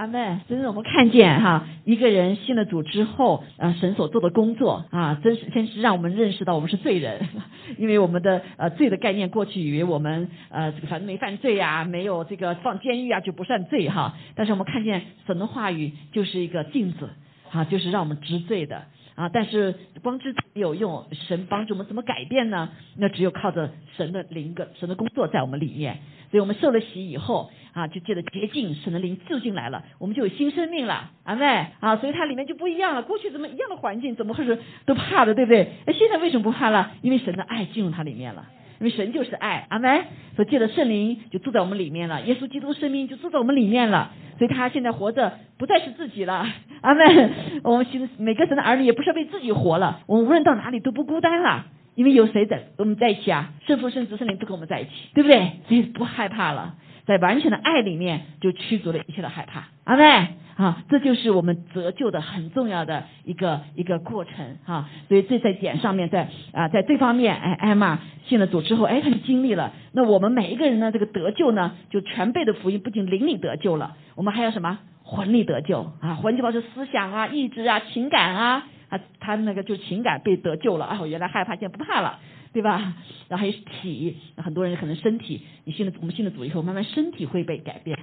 [0.00, 7.28] 阿妹，真是我们看见哈，一个人信了主之后，啊，神所做的工作啊，真是先是让我们认识到我们是罪人，
[7.76, 17.10] 因为我们的呃罪的概念过去以为我们呃这个反正没犯罪呀，没有这个放监狱啊就不算罪哈，但是我们看见神的话语就是一个镜子
[17.52, 18.84] 啊，就是让我们知罪的。
[19.20, 19.30] 啊！
[19.30, 22.70] 但是光知没有用，神帮助我们怎么改变呢？
[22.96, 25.98] 那只有靠着神的灵个神的工作在我们里面。
[26.30, 31.10] 所以我们受了洗以后啊，就借着洁净，神的灵住进来了，我们就有新生命了。
[31.24, 33.02] 阿妹啊，所以它里面就不一样了。
[33.02, 35.72] 过去怎么一样的环境，怎么会是都怕的，对不对？
[35.86, 36.92] 那，现在为什么不怕了？
[37.02, 38.46] 因为神的爱进入它里面了。
[38.80, 40.04] 因为神就是爱，阿门。
[40.34, 44.10] 所以借着圣灵就住在我们里面了，耶稣基督生命就住在我们里面了。
[44.38, 46.46] 所以他现在活着不再是自己了，
[46.80, 47.30] 阿门。
[47.62, 53.52] 我们其实每个神的儿女也不是为自己活了，我们无论到哪里都不孤单了，因为有谁在我们在一起啊？
[53.66, 55.60] 圣父、圣子、圣灵都跟我们在一起，对不对？
[55.68, 60.28] 所以不害怕了，在完全的爱里面就驱逐了一切的害怕，阿门。
[60.60, 69.72] 啊，这就是我们得救的很重要的一个一个过程哈，所以这在点上面，在啊，在这方面，哎，艾玛信了主之后，哎，他就经历了。
[69.92, 76.16] 那我们每一个人呢，这个得救呢，就全备的福音，不仅灵里得救了，我们还有什么魂里得救啊？
[76.16, 82.18] 魂就包括思想啊、意志啊、情感啊，啊，他那个就情感被得救了啊，我原来害怕，现在不怕了，
[82.52, 82.92] 对吧？
[83.28, 87.98] 然后还有体，很多人可能身体，你信了我们信了主以后，慢慢身体会被改变。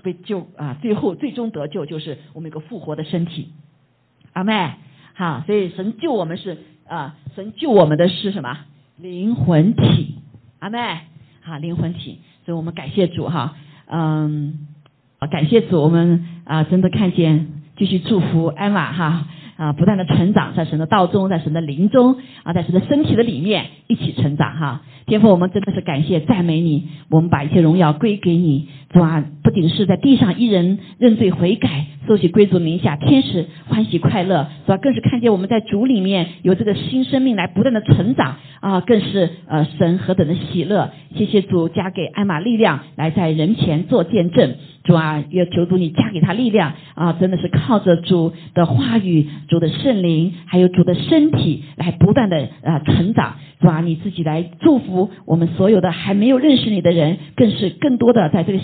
[0.00, 0.76] 被救啊！
[0.80, 3.52] 最后最终得救就是我们一个复活的身体，
[4.32, 4.74] 阿妹，
[5.14, 8.58] 哈，所以神救我们是啊，神救我们的是什么？
[8.96, 10.16] 灵魂体，
[10.58, 10.78] 阿妹，
[11.42, 14.66] 哈，灵魂体，所以我们感谢主哈，嗯，
[15.30, 19.28] 感谢主，我们啊真的看见，继续祝福艾玛哈。
[19.56, 24.82] 啊，不断的成长，在神的道中，在神的灵中啊，在神的身体的里面一起成长哈。
[25.06, 29.22] 天父，我们真的是感谢赞美你，我们把一切荣耀归给你，是吧？
[29.42, 34.78] 不仅是在地上一人认罪悔改，收起贵族名下，天使欢喜快乐，是吧？
[34.78, 40.90] 更是看见我们在主里面有这个新生命来不断的成长啊，更是呃神何等的喜乐！
[41.14, 44.54] 谢谢主加给艾玛力量，来在人前做见证。
[44.84, 47.12] 主啊，也求主你加给他力量啊！
[47.12, 53.34] 真的是靠着主的话语、主的圣灵，还有主的身体来不断的啊成长。
[53.60, 58.58] 主啊，你自己来祝福我们所有的还没有认识你的人，更是更多的在这个。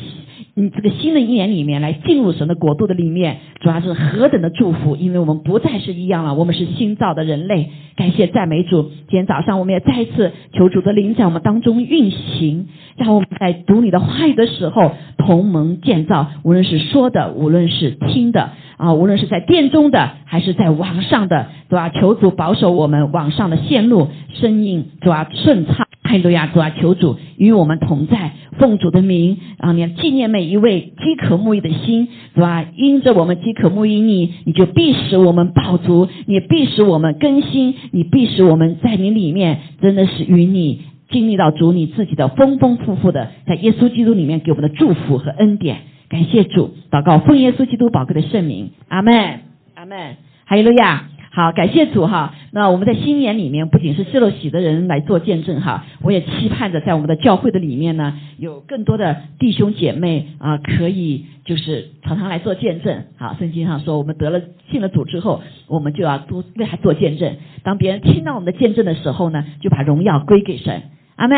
[0.54, 4.96] 你这个新的一年里面来进入神的国度的里面，主要是何等的祝福！
[4.96, 7.70] 因为我们不再是一样了，我们是新造的人类。
[7.96, 8.82] 感谢赞美主！
[8.82, 21.90] 今天早上我们也再一次求主的灵在我们当中运行，让我们在读你的话语的时候同盟建造，无论是说的，无论是听的啊，无论是在殿中的还是在网上的，对吧？
[21.90, 25.26] 求主保守我们网上的线路声音，主要？
[25.32, 25.86] 顺畅。
[26.02, 32.66] 哈利路亚，主啊，求主与我们同在，奉主的名啊，你要纪念每一位饥渴慕义的心，是吧？
[32.76, 45.78] 因着我们饥渴慕义你，你就必使我们饱足，你必使我们更新，你必使我们在你里面真的是与你经历到主你自己的丰丰富富的，在耶稣基督里面给我们的祝福和恩典。
[46.08, 49.40] 感谢主，祷告奉耶稣基督宝贵的圣名，阿门，
[49.74, 51.09] 阿门，哈利路亚。
[51.32, 52.34] 好，感谢主哈。
[52.50, 63.04] 那我们在新年里面，不仅是受了喜的人来做见证哈，我也期盼着在我们的教会的里面呢，有更多的弟兄姐妹啊，可以就是常常来做见证。
[63.16, 64.40] 好，圣经上说，我们得了
[64.72, 67.36] 信了主之后，我们就要多为他做见证。
[67.62, 70.82] 当别人听到我们的见证的时候呢，就把荣耀归给神。
[71.14, 71.36] 阿妹。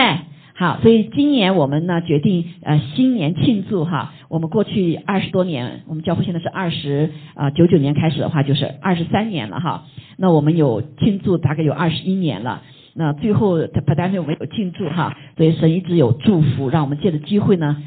[0.55, 9.87] 好，所以今年我们呢决定呃新年庆祝哈，我们过去二十多年，我们教会现在是二十啊九九年开始的话就是二十三年了哈，
[10.19, 12.63] 那我们有庆祝大概有二十一年了，
[12.95, 17.83] 那最后他不但没有没有庆祝哈，所以神一直有祝福，让我们借着机会呢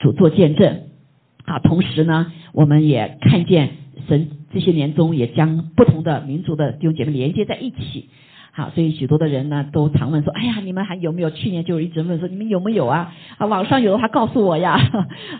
[0.00, 0.84] 主做见证，
[1.44, 3.68] 啊，同时呢我们也看见
[4.08, 8.08] 神这些年中也将不同的民族的弟兄姐妹连接在一起。
[8.58, 11.30] 好，所以许多的人呢都常问说：“哎呀，你们还有没有？
[11.30, 13.14] 去年就一直问说你们有没有啊？
[13.36, 14.76] 啊，网上有的话告诉我呀。”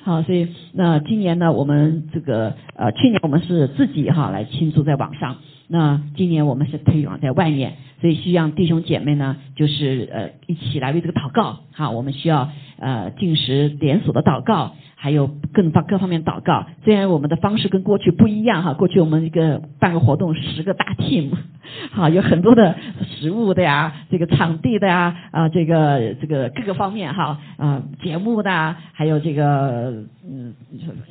[0.07, 11.59] 好，所以那今年呢，我们这个呃，去年我们是自己哈来庆祝在网上，那今年我们是推广在外面，所以需要弟兄姐妹呢，就是呃一起来为这个祷告。
[11.73, 12.49] 好，我们需要
[12.79, 14.77] 呃进食连锁的祷告。
[15.01, 21.31] 还有更方各方面祷告，虽然我们的方式跟过去不一样哈，过去我们一个办个活动十个大 team，
[21.93, 22.75] 好有很多的
[23.07, 30.53] 食物的呀，这个场地的呀啊，这个这个各个方面哈啊节目的，还有这个嗯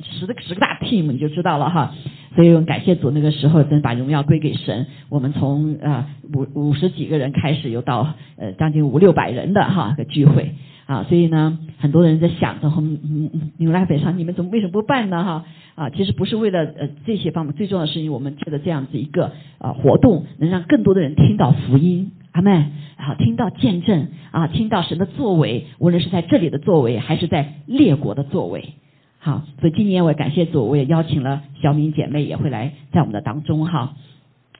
[0.02, 1.94] 十个十个大 team 你就知道了哈，
[2.36, 8.06] 所以我感谢主那个时候真把荣耀归给神，我们从啊五五十几个人开始，又到
[8.36, 10.54] 呃将近五六百人的哈个聚会。
[10.88, 15.22] 啊，所以呢，很多人在想着，嗯嗯，纽拉北上，你们怎么为什么不办呢？
[15.22, 15.44] 哈
[15.74, 28.72] 啊，其实不是为了呃这些方面，最重要的是因为我们借着这样子一个呃活动，能让更多的人听到福音，阿门，啊，听到见证啊，听到神的作为，无论是在这里的作为，还是在列国的作为。
[29.18, 33.94] 好，所以今年我也感谢主，我也邀请了小敏姐妹也会来在我们的当中哈。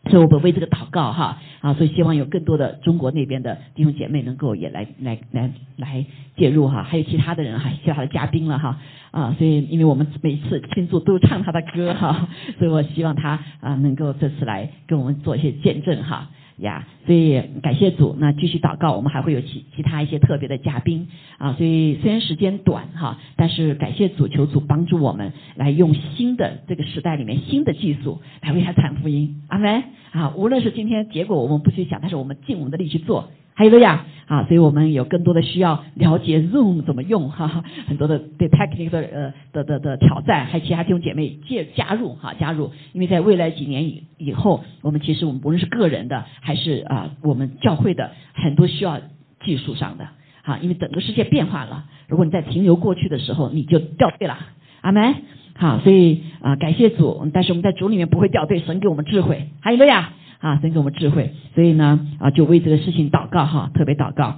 [0.09, 6.05] 所以我们为这个祷告哈啊，所以希望有更多的中国那边的弟兄姐妹能够也来来来来
[6.37, 8.79] 介入哈，还有其他的人哈，其他的嘉宾了哈
[9.11, 12.29] 啊，所以因为我们每次庆祝都唱他的歌哈，
[12.59, 16.29] 所以我希望他啊能够这次来跟我们做一些见证哈。
[16.59, 21.09] 呀，所以感谢主，那继续祷告，我们还会有其其他一些特别的嘉宾
[21.39, 30.35] 啊，所以虽然时间短哈，但是感谢主，求主帮助我们来用新的这个时代里面新的技术来为他传福音，阿门啊！
[30.37, 33.29] 无论是今天结果我们不去想，但是我们尽我们的力去做。
[33.59, 49.01] 还有个呀，啊，所以我们有更多的需要了解 Zoom 怎么用哈，很多的对 technical 的呃的的的挑战，还有其他弟兄姐妹介加入哈加入，因为在未来几年以以后，我们其实我们不论是个人的还是啊我们教会的，很多需要
[49.45, 50.07] 技术上的
[50.45, 54.39] 哈，因为整个世界变化了，如果你在停留过去的时候，你就掉队了，
[54.83, 55.17] 阿门。
[55.57, 60.13] 好，所以啊感谢主，但是我们在主里面不会掉队，神给我们智慧，还有个呀。
[60.39, 64.37] 啊，神给我们智慧，所以呢，啊，就为这个事情祷告哈，特别祷告。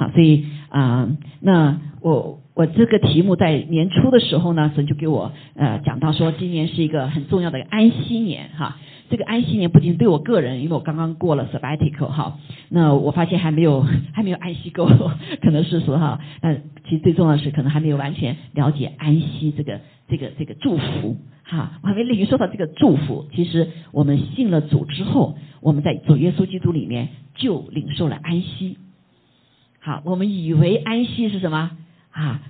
[0.00, 1.10] 好，所以啊，
[1.40, 8.78] 那我我这个题目在年初的时候呢，神就给我呃讲到说，今年是一个很重要的安息年哈。
[9.10, 12.38] 这个安息年不仅对我个人，因为我刚刚过了 sabbatical 哈，
[12.70, 14.88] 那我发现还没有还没有安息够，
[15.42, 21.18] 可能是说哈，那其实最重要的是可能还没有完全了解安息这个这个这个祝福。
[21.42, 23.26] 哈，我还没领受到这个祝福。
[23.34, 28.78] 其实我们信了主之后，我们在主耶稣基督里面就领受了安息。
[29.80, 31.70] 好，我们以为安息是什么
[32.10, 32.42] 啊？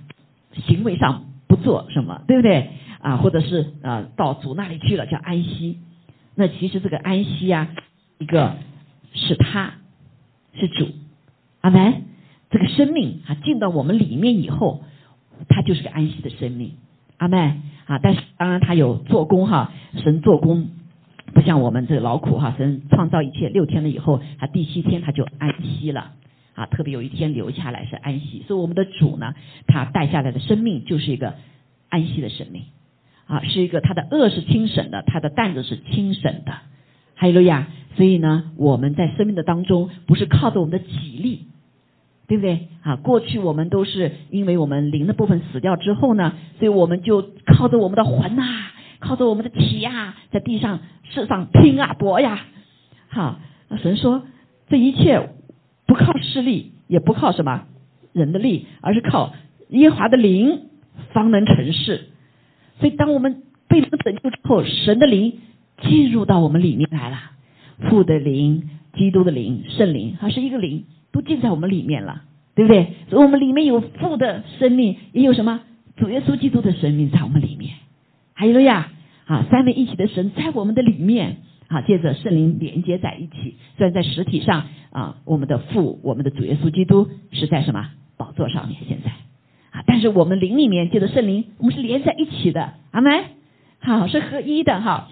[0.67, 2.69] 行为上不做什么，对不对
[2.99, 3.17] 啊？
[3.17, 5.79] 或者是呃到主那里去了叫安息。
[6.35, 7.69] 那其实这个安息啊，
[8.17, 8.57] 一个
[9.13, 9.75] 是他
[10.53, 10.89] 是主，
[11.61, 12.03] 阿门。
[12.49, 14.83] 这个生命啊进到我们里面以后，
[15.47, 16.73] 它就是个安息的生命，
[17.17, 17.61] 阿门。
[17.85, 20.69] 啊，但是当然他有做工哈，神做工
[21.33, 26.11] 不像我们这个劳苦哈，神创造一切六天了以后，他第七天他就安息了
[26.53, 29.33] 啊，特别有一天留下来是安息，所以我们的主呢，
[29.67, 31.35] 他带下来的生命就是一个
[31.89, 32.63] 安息的生命
[33.27, 36.53] 啊，是一个他的恶是轻省的，他的担子是轻省的，
[37.15, 41.47] 还有路亚，所以呢，我们在生命的当中不是靠着我们的体力。
[42.27, 42.95] 对不对啊？
[42.95, 52.39] 过去我们都是因为我们灵的部分死掉之后呢，所以我们就靠着我们的魂呐，靠着我们的体呀，在地上世上拼啊搏呀。
[53.09, 53.37] 好，
[53.67, 54.23] 那神说
[54.69, 55.29] 这一切
[55.91, 57.65] 不靠势力，也不靠什么
[58.13, 59.33] 人的力，而是靠
[59.67, 60.61] 耶华的灵
[61.11, 62.07] 方能成事。
[62.79, 65.39] 所以当我们被拯救之后，神的灵
[65.81, 67.17] 进入到我们里面来了，
[67.89, 70.85] 父的灵、基督的灵、圣灵，它是一个灵。
[71.11, 72.21] 都进在我们里面了，
[72.55, 72.93] 对不对？
[73.09, 75.59] 所以我们里面有父的生命，也有什么
[75.97, 77.73] 主耶稣基督的生命在我们里面。
[78.33, 78.89] 还有呀，
[79.25, 81.39] 啊，三位一体的神在我们的里面，
[81.71, 83.55] 啊，借着圣灵连接在一起。
[83.77, 88.77] 虽然在实体上啊，我们的父，我们的主耶稣基督是在什么宝座上面？
[88.87, 89.11] 现在
[89.71, 93.23] 啊，但是我们灵里面借着圣灵，我们是连在一起的，阿门。
[93.79, 95.07] 好，是合一的哈。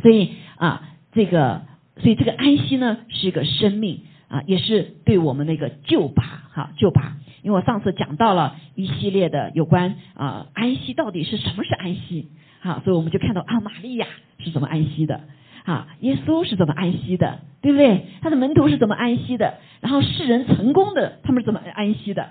[0.00, 1.62] 所以啊，这个，
[1.98, 4.00] 所以这个安息呢，是一个生命。
[4.28, 12.28] 啊，也是对我们那个救拔哈救拔，因为我上次讲到了一系列的有关啊安息到底是什么是安息，
[12.62, 14.06] 好，所以我们就看到啊玛利亚
[14.38, 15.20] 是怎么安息的，
[15.64, 18.06] 啊耶稣是怎么安息的，对不对？
[18.20, 19.54] 他的门徒是怎么安息的？
[19.80, 22.30] 然后世人成功的他们是怎么安息的？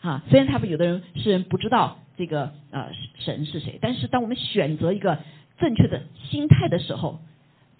[0.00, 5.18] 啊，虽然他们有的人世人不知道这个呃神是谁，但是当我们选择一个
[5.58, 7.20] 正确的心态的时候，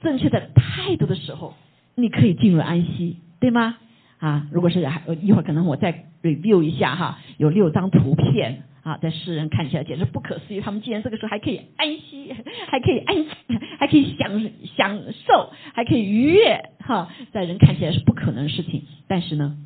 [0.01, 1.55] 正确的态度的时候，
[1.95, 3.19] 你可以进入安息。
[3.41, 3.77] 对吗？
[4.19, 12.35] 啊，如果是还一会儿可能我再 review 一下哈，有六张图片啊，在世人看起来简直不可思议，他们竟然这个时候还可以安息，
[12.69, 13.27] 还可以安，
[13.79, 14.41] 还可以享
[14.77, 19.57] 享受，还可以愉悦哈，在人看起来是不可能的事情，但是呢，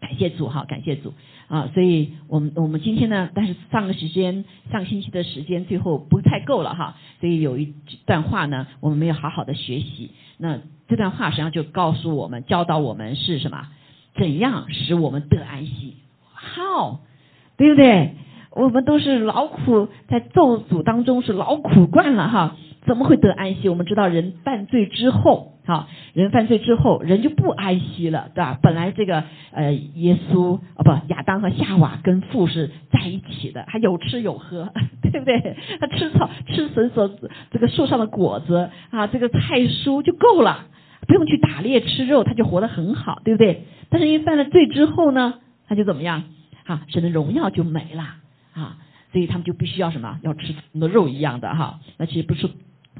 [0.00, 1.14] 感谢主哈，感谢主
[1.48, 7.74] 啊，所以我们我们今天呢，但是上个时间上星期的时间最后不太够了哈，所以有一
[8.06, 10.60] 段话呢，我们没有好好的学习那。
[10.90, 13.68] 这段话实际上就告诉我们、教导我们是什么？
[14.14, 15.96] 怎样使我们得安息
[16.34, 17.00] ？How，
[17.58, 18.14] 对不对？
[18.58, 23.68] 我们都是劳苦在咒诅当中是劳苦惯了哈，怎么会得安息？
[23.68, 28.58] 我们知道人犯罪之后好，人犯罪之后，人就不安息了，对吧？
[28.60, 29.22] 本来这个
[29.52, 34.72] 呃，耶稣哦不，亚当和夏娃跟父是在一起的，还有吃有喝，
[35.02, 35.56] 对不对？
[35.78, 37.08] 他吃草，吃神所
[37.52, 40.66] 这个树上的果子啊，这个菜蔬就够了，
[41.06, 43.62] 不用去打猎吃肉，他就活得很好，对不对？
[43.88, 45.34] 但是因为犯了罪之后呢，
[45.68, 46.24] 他就怎么样？
[46.64, 48.04] 啊，神的荣耀就没了
[48.58, 48.76] 啊，
[49.12, 50.18] 所以他们就必须要什么？
[50.22, 51.80] 要吃那肉一样的哈。
[51.96, 52.48] 那其实不是。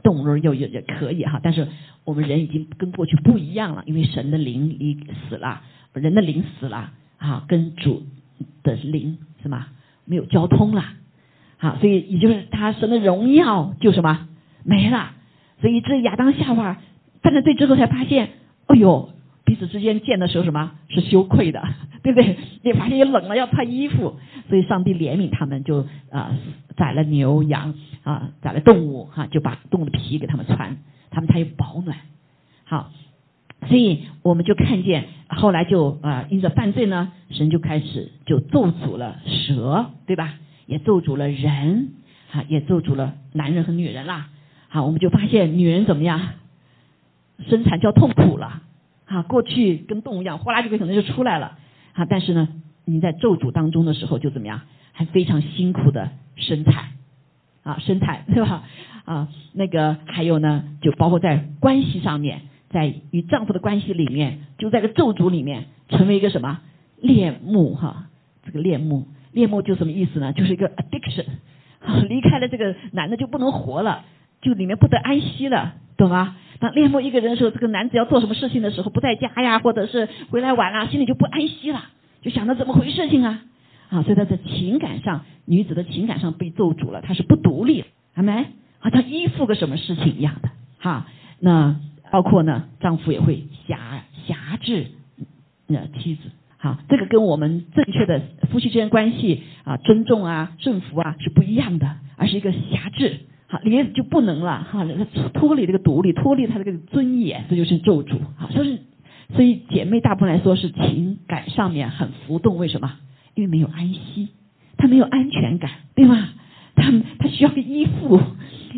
[0.00, 1.66] 动物肉也也可以哈，但是
[2.04, 4.96] 我们人已经跟过去不一样了，因为神的灵已
[5.28, 5.60] 死了，
[5.92, 8.06] 人的灵死了啊，跟主
[8.62, 9.66] 的灵什么？
[10.04, 10.84] 没有交通了，
[11.56, 14.28] 好，所以也就是他神的荣耀就什么
[14.62, 15.14] 没了，
[15.60, 16.78] 所以这亚当夏娃
[17.20, 18.30] 犯了罪之后才发现，
[18.66, 19.10] 哎呦，
[19.44, 21.60] 彼此之间见的时候什么是羞愧的，
[22.04, 22.36] 对不对？
[22.62, 24.16] 也发现也冷了要穿衣服，
[24.48, 26.36] 所以上帝怜悯他们，就啊
[26.76, 27.74] 宰了牛羊。
[28.04, 30.78] 啊，宰了动物哈，就把动物的皮给他们穿，
[31.10, 31.98] 他们才有保暖。
[32.64, 32.90] 好，
[33.66, 40.36] 所以我们就看见后来就啊，因着犯罪呢，神就开始就咒诅了蛇，对吧？
[40.64, 41.90] 也咒诅了人，
[42.32, 44.30] 啊，也咒诅了男人和女人啦。
[44.68, 46.18] 好，我们就发现女人怎么样，
[47.46, 48.62] 生产就要痛苦了。
[49.04, 51.58] 啊，过去跟动物一样，哗啦就可能就出来了。
[51.92, 52.48] 啊，但是呢，
[52.90, 56.84] 你在咒诅当中的时候就怎么样，还非常辛苦的生产。
[57.62, 58.62] 啊，生产对吧？
[59.04, 62.40] 啊，那个还有呢，就包括在关系上面，
[62.70, 66.60] 在与丈夫的关系里面，就在个咒诅里面，成为一个什么
[66.98, 68.06] 恋慕哈？
[68.46, 70.32] 这个恋慕，恋慕就什么意思呢？
[70.32, 71.26] 就是一个 addiction，
[72.08, 74.06] 离开了这个男的就不能活了，
[74.40, 76.36] 就里面不得安息了，懂吗？
[76.60, 81.84] 当恋慕一个人的时候，这个男子要做什么事情的时候，不在家呀，或者是回来晚了，心里就不安息了，
[82.22, 83.42] 就想着怎么回事情啊？
[83.90, 88.46] 啊，所以他在情感上，女子的情感上被咒诅了，她是不独立，还没？
[88.80, 91.06] 好像依附个什么事情一样的，哈。
[91.40, 91.76] 那
[92.10, 94.88] 包括呢，丈夫也会辖辖制
[95.66, 98.20] 那妻子，好，这个跟我们正确的
[98.50, 104.86] 夫妻之间关系啊，尊重啊，顺服啊是不一样的，而是一个辖制，好，你就不能了，哈，
[105.32, 108.80] 脱离这个独立，脱离他这个尊严，这就是咒诅，好，所以
[109.34, 112.96] 所以姐妹大部分来说是情感上面很浮动，为什么？
[113.34, 114.28] 因为没有安息，
[114.76, 116.30] 她没有安全感，对吗？
[116.74, 118.16] 她她需要个依附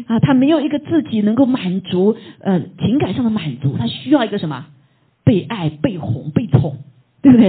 [0.07, 4.67] 啊，她没有一个自己能够满足呃情感上的满足，她需要一个什么？
[5.23, 6.79] 被爱、被哄、被宠，
[7.23, 7.49] 对不对？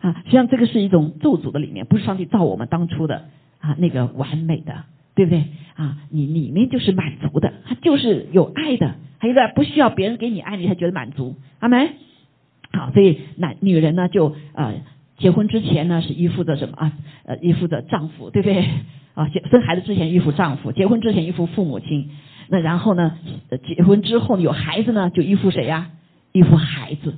[0.00, 3.24] 啊，实际上这个是一种咒诅的里面，不是上帝造我们当初的
[3.58, 4.84] 啊那个完美的，
[5.16, 5.44] 对不对？
[5.74, 11.88] 啊，你里面就是满足的，他就是有爱的，还有个不需要别人给你爱，你才觉得满足，阿门。
[12.76, 14.72] 好，所以男女人呢就啊。
[15.18, 16.92] 结婚之前呢是依附着什么啊？
[17.24, 18.68] 呃，依附着丈夫，对不对？
[19.14, 22.10] 啊，结生孩子之前依附丈夫，结婚之前依附父母亲。
[22.48, 23.16] 那然后呢，
[23.66, 25.90] 结婚之后有孩子呢，就依附谁呀？
[26.32, 27.14] 依附孩子。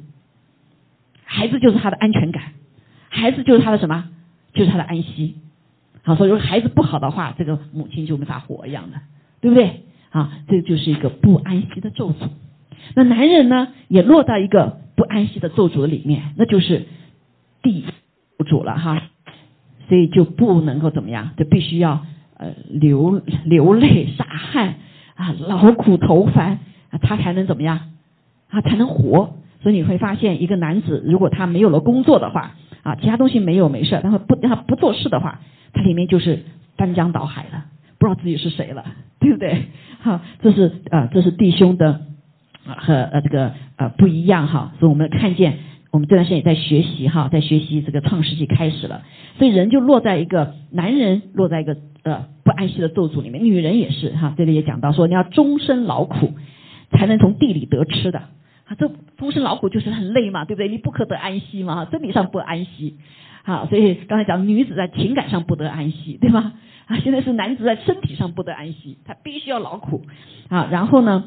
[1.25, 2.53] 孩子就是他的安全感，
[3.09, 4.09] 孩子就是他的什么？
[4.55, 5.35] 就是他的安息。
[6.03, 9.01] 好，所以说孩子不好的话，这个母亲就没法活一样的，
[9.41, 9.83] 对不对？
[10.11, 12.29] 啊，这就是一个不安息的咒诅。
[12.95, 16.85] 那男人呢，也落到一个不安息的咒诅的里面，那就是。
[17.61, 17.85] 地
[18.47, 19.03] 主了哈，
[19.89, 24.77] 所以就不能够怎么样，就必须要呃流流泪洒汗
[25.17, 26.61] 啊，劳苦头烦，
[27.03, 27.91] 他才能怎么样
[28.49, 29.35] 啊，才能活。
[29.61, 35.41] 所以你会发现，一个男子如果他没有了工作的话啊，其他东西没有没事，但是不他不做事的话，
[35.73, 36.45] 他里面就是
[36.77, 37.65] 翻江倒海了，
[37.99, 38.85] 不知道自己是谁了，
[39.19, 39.65] 对不对？
[39.99, 42.03] 好，这是啊，这是弟兄的
[42.67, 45.59] 啊和呃这个呃不一样哈，所以我们看见。
[45.91, 49.01] 我们这段时间也在学习哈，在学习这个创世纪开始了，
[49.39, 56.35] 所以人就落在一个男人落在一个呃不安息的咒诅里面，女人也是哈，这里也讲到说你要终身劳苦
[56.91, 60.69] 才能从地里得吃的啊，这终身劳苦就是很累嘛，对不对？
[60.69, 62.99] 你不可得安息嘛，哈，身体上不安息，
[63.45, 66.53] 好，所以刚才讲女子在情感上不得安息，对吗？
[66.85, 70.05] 啊，现在是男子在身体上不得安息，他必须要劳苦
[70.51, 71.25] 啊，然后呢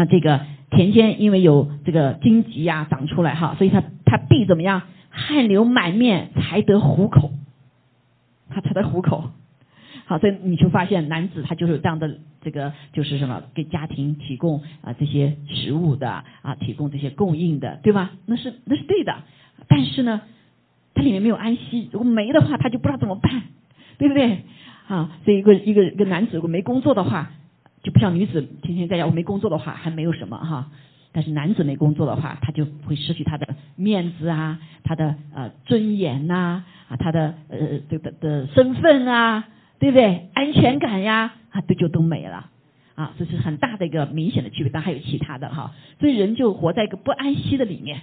[0.00, 0.40] 啊这个。
[0.72, 7.32] 田间因为有这个荆棘呀长出来哈，所以他他必怎么样汗流满面才得糊口，
[8.50, 9.32] 他才得糊口。
[10.06, 18.12] 好，所以你就发现男子他就是这样的这个就是什么给家庭提供啊这些食物的啊提供这些供应的对吧？
[18.26, 19.12] 那是那是对的，
[19.66, 20.22] 但是呢，
[20.94, 23.42] 他里面没有安息，如果没的话他就不知道怎么办，
[23.98, 24.44] 对不对？
[24.86, 27.32] 啊，所以一个一个一个男子如果没工作的话。
[27.82, 30.70] 就不像女子天天在家，我没工作的话还没有什么哈，
[31.12, 40.28] 但是男子没工作的话，他就会失去他的面子啊，他的呃尊严呐啊，他的呃这个的身份啊，对不对？
[40.34, 42.50] 安全感呀啊，都就都没了
[42.96, 45.72] 啊，这是很大的一个明显的区别，但还有其他的哈。
[45.98, 48.02] 所以人就活在一个不安息的里面，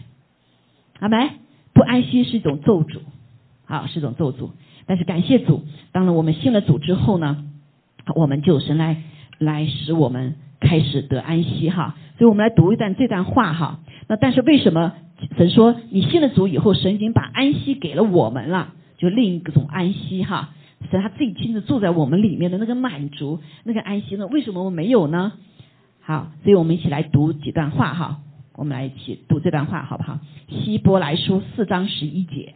[1.00, 1.30] 阿没？
[1.74, 3.02] 不安息是一种咒诅，
[3.68, 4.50] 啊，是一种咒诅。
[4.88, 7.46] 但是感谢主，当然我们信了主之后呢，
[8.16, 9.04] 我们就神来
[9.38, 11.96] 来使我们开始得安息哈。
[12.18, 13.80] 所以我们来读一段这段话哈。
[14.08, 14.94] 那但是为什么
[15.38, 20.50] 神说你信了主以后，神已经把安息给了我们了，就另一种安息哈。
[20.90, 24.28] 神他自己亲自住在我们里面的那个满足、那个安息呢？
[24.28, 25.34] 为什么我没有呢？
[26.02, 28.20] 好，所以我们一起来读几段话哈。
[28.56, 30.20] 我们来一起读这段话好不好？
[30.50, 32.56] 希伯来书四章十一节，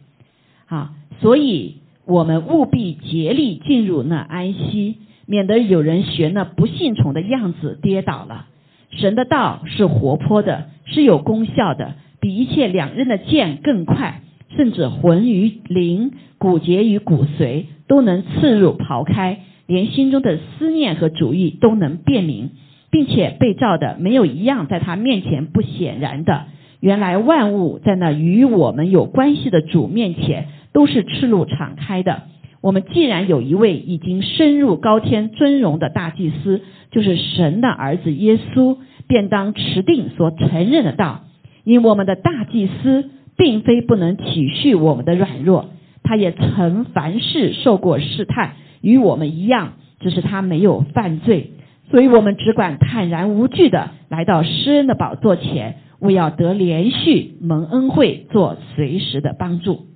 [0.66, 0.88] 好，
[1.20, 8.46] 所以我们务必竭力进入那安息，免得有人学那不信从的样子跌倒了。
[8.90, 14.22] 神的道是活泼的，是有功效的，比一切两刃的剑更快，
[14.56, 22.50] 甚至魂与灵、骨节与骨髓都能刺入刨开，连心中的思念和主意都能辨明。
[22.92, 26.44] 并且被造的没有一样在他面前不显然的。
[26.78, 32.24] 原来万物在那与我们有关系的主面前都是赤露敞开的。
[32.62, 38.78] 我们既然有一位已经深入高天尊荣的大祭司，就是神的儿子耶稣，
[39.08, 41.24] 便当持定所承认的道。
[41.64, 45.70] 因我们的大祭司并非不能体恤我们的软弱，
[46.04, 51.52] 他也曾凡事受过试探，与我们一样，只是他没有犯罪。
[51.90, 59.91] 所以我们只管坦然无惧的来到施恩的宝座前，为要得连续蒙恩惠，做随时的帮助。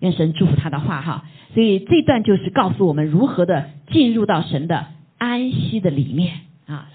[0.00, 1.24] 愿神祝福他的话哈。
[1.54, 4.86] 所以这段就是告诉我们如何的进入到神的
[5.18, 6.88] 安息的里面啊。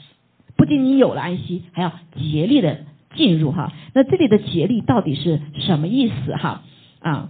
[0.56, 2.82] 不仅你有了安息，还要竭力的
[3.16, 3.74] 进入哈。
[3.94, 6.64] 那这里的竭力到底是什么意思哈？
[7.00, 7.30] 啊，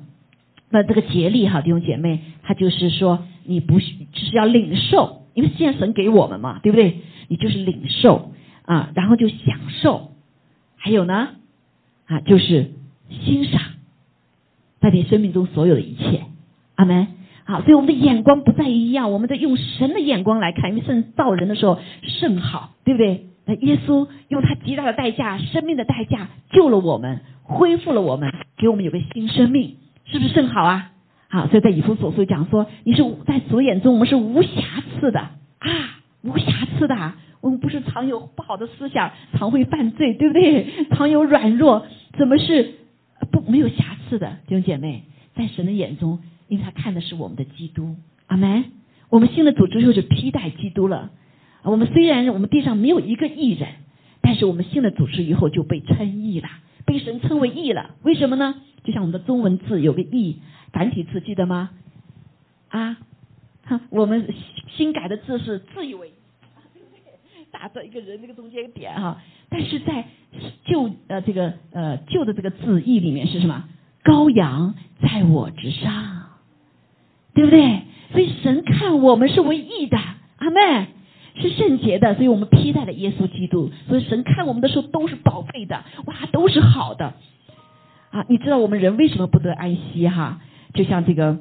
[0.70, 5.20] 那这个竭力哈，弟兄姐妹，他就是说你不就是要领受。
[5.34, 6.98] 因为现在神给我们嘛，对不对？
[7.30, 8.34] 你就是领受
[8.66, 10.12] 啊，然后就享受，
[10.76, 11.30] 还有呢
[12.06, 12.74] 啊，就是
[13.10, 13.62] 欣赏，
[14.82, 16.24] 在你生命中所有的一切，
[16.76, 17.08] 阿门。
[17.46, 23.28] 好，所以我们的眼光不再一样，我们在用神的眼光来看，因为神造人的时候甚好，对不对？
[23.46, 30.92] 那耶稣用他极大的代价，生命的代价救了我们，恢复了我们，给我们有个新生命，是不是甚好啊？
[31.30, 34.62] 好，所以在以弗所书讲说，你是在主眼中我们是无瑕
[35.00, 35.70] 疵的啊，
[36.22, 37.14] 无瑕疵的。
[37.42, 40.68] 我们不是常有不好的思想，常会犯罪，对不对？
[40.96, 42.76] 常有软弱，怎么是
[43.32, 44.38] 不没有瑕疵的？
[44.48, 45.04] 弟兄姐妹，
[45.36, 47.96] 在神的眼中，因为他看的是我们的基督。
[48.28, 48.66] 阿门。
[49.10, 51.12] 我们新的组织就披戴基督了。
[51.64, 53.68] 我们虽然我们地上没有一个艺人，
[54.22, 56.48] 但是我们新的组织以后就被称义了，
[56.86, 57.96] 被神称为义了。
[58.04, 58.62] 为什么呢？
[58.84, 60.40] 就像我们的中文字有个义。
[60.72, 61.72] 繁体字记得吗？
[62.70, 62.98] 啊，
[63.66, 64.34] 哈， 我们
[64.70, 66.14] 新改的字是自以为
[67.52, 70.06] 打在一个人这个中间点哈，但是在
[70.66, 73.66] 旧呃这个呃旧的这个字义里面是什么？
[74.04, 76.40] 羔羊在我之上，
[77.36, 77.82] 对不对？
[78.12, 79.98] 所以神看我们是唯一的，
[80.38, 80.88] 阿妹
[81.36, 87.14] 是圣洁的，所以我们披戴了耶稣基督，所以神看我们的时候都是宝贝的，哇，都是好的
[88.10, 88.26] 啊！
[88.28, 90.42] 你知道我们人为什么不得安息哈？
[90.74, 91.40] 就像这个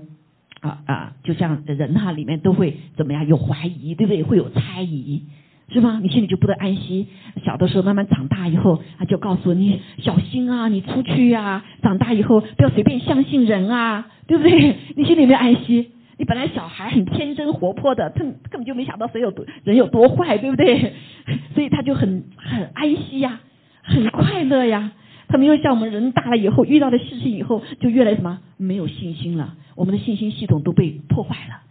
[0.60, 3.26] 啊啊，就像人哈，里面都会怎么样？
[3.26, 4.22] 有怀疑，对不对？
[4.22, 5.24] 会有猜疑，
[5.72, 6.00] 是吧？
[6.02, 7.06] 你心里就不得安息。
[7.44, 14.76] 小的时候慢慢长大以后，他就告诉你小心啊，你出去呀，长大以后不要随便相信人啊，对不对？
[14.96, 15.90] 你心里没有安息。
[16.18, 20.92] 你本来小孩很天真活泼的，他根本就没想到谁有多人有多坏，对不对？
[21.54, 23.40] 所以他就很很安息呀，
[23.82, 24.92] 很快乐呀。
[25.28, 31.62] 他没有像我们人大了以后遇到的事情以后就越来什么没有信心了，我们的信心系统都被破坏了，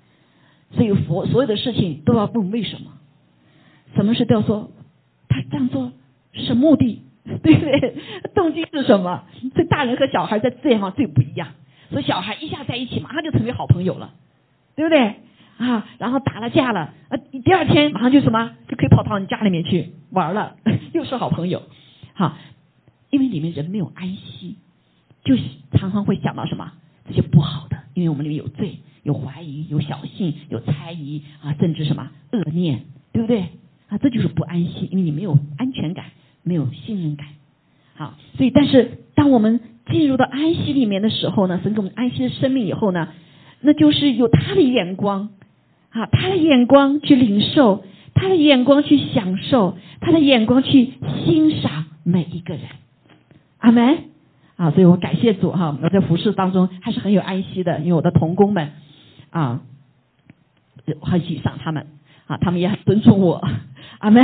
[0.71, 2.91] 所以佛所有的事情都要问为什么，
[3.99, 4.71] 什么事都要说
[5.27, 5.91] 他这样做
[6.31, 7.01] 是目的，
[7.43, 7.95] 对不对？
[8.33, 9.25] 动机是什么？
[9.53, 11.49] 这大人和小孩在这样最不一样，
[11.89, 14.13] 所以小孩一下在一起马上就成为好朋友了，
[14.77, 15.15] 对不对？
[15.57, 20.55] 啊，然后打了架了，啊，第二天马上就什么就可以跑到你家里面去玩了，
[20.93, 21.63] 又是好朋友，
[22.13, 22.37] 好。
[23.11, 24.55] 因为里面人没有安息，
[25.23, 25.35] 就
[25.73, 26.73] 常常会想到什么
[27.07, 33.45] 这些不好的，因为我们里面有罪、有怀疑、有小性、有猜疑啊，甚至什么恶念，对不对？
[33.89, 36.05] 啊，这就是不安息，因为你没有安全感，
[36.43, 37.27] 没有信任感。
[37.95, 39.59] 好，所以但是当我们
[39.91, 43.09] 进入到安息里面的时候呢，神给我们安息的生命以后呢，
[43.61, 45.29] 那就是有他的眼光
[45.89, 50.93] 啊，他的眼光去领受，他的眼光去享受，他的眼光去
[51.25, 52.63] 欣赏每一个人。
[53.57, 53.97] 阿门
[54.55, 54.71] 啊！
[54.71, 58.71] 所以我感谢主哈，我在服饰当中还是很有安息的，因为我的童工们
[59.31, 59.61] 啊，
[61.01, 61.87] 很欣赏他们
[62.29, 63.43] 啊，他们也很尊重我，
[63.97, 64.21] 阿妹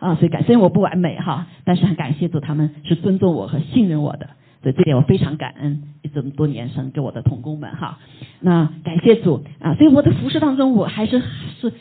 [0.00, 8.00] 啊，所以感虽然我不完美哈，但是很感谢主，他们是尊重我和信任我的，所以这点我非常感恩这么多年神给我的同工们哈。
[8.40, 11.22] 那感谢主啊，所以我的服饰当中我还是
[11.60, 11.72] 是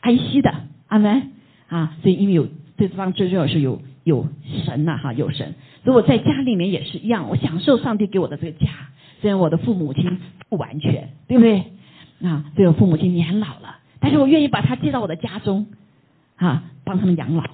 [0.00, 0.52] 安息的，
[0.88, 1.30] 阿门
[1.68, 4.26] 啊，所以因为有这方最重要是有有
[4.64, 8.66] 神呐哈，有神，所以我在家里面也是一样，我享受上帝给我的这个家，
[9.20, 11.62] 虽然我的父母亲不完全，对不对
[12.28, 12.46] 啊？
[12.56, 13.76] 所以我父母亲年老了。
[14.04, 15.64] 但是我愿意把他接到我的家中，
[16.36, 17.44] 啊，帮他们养老，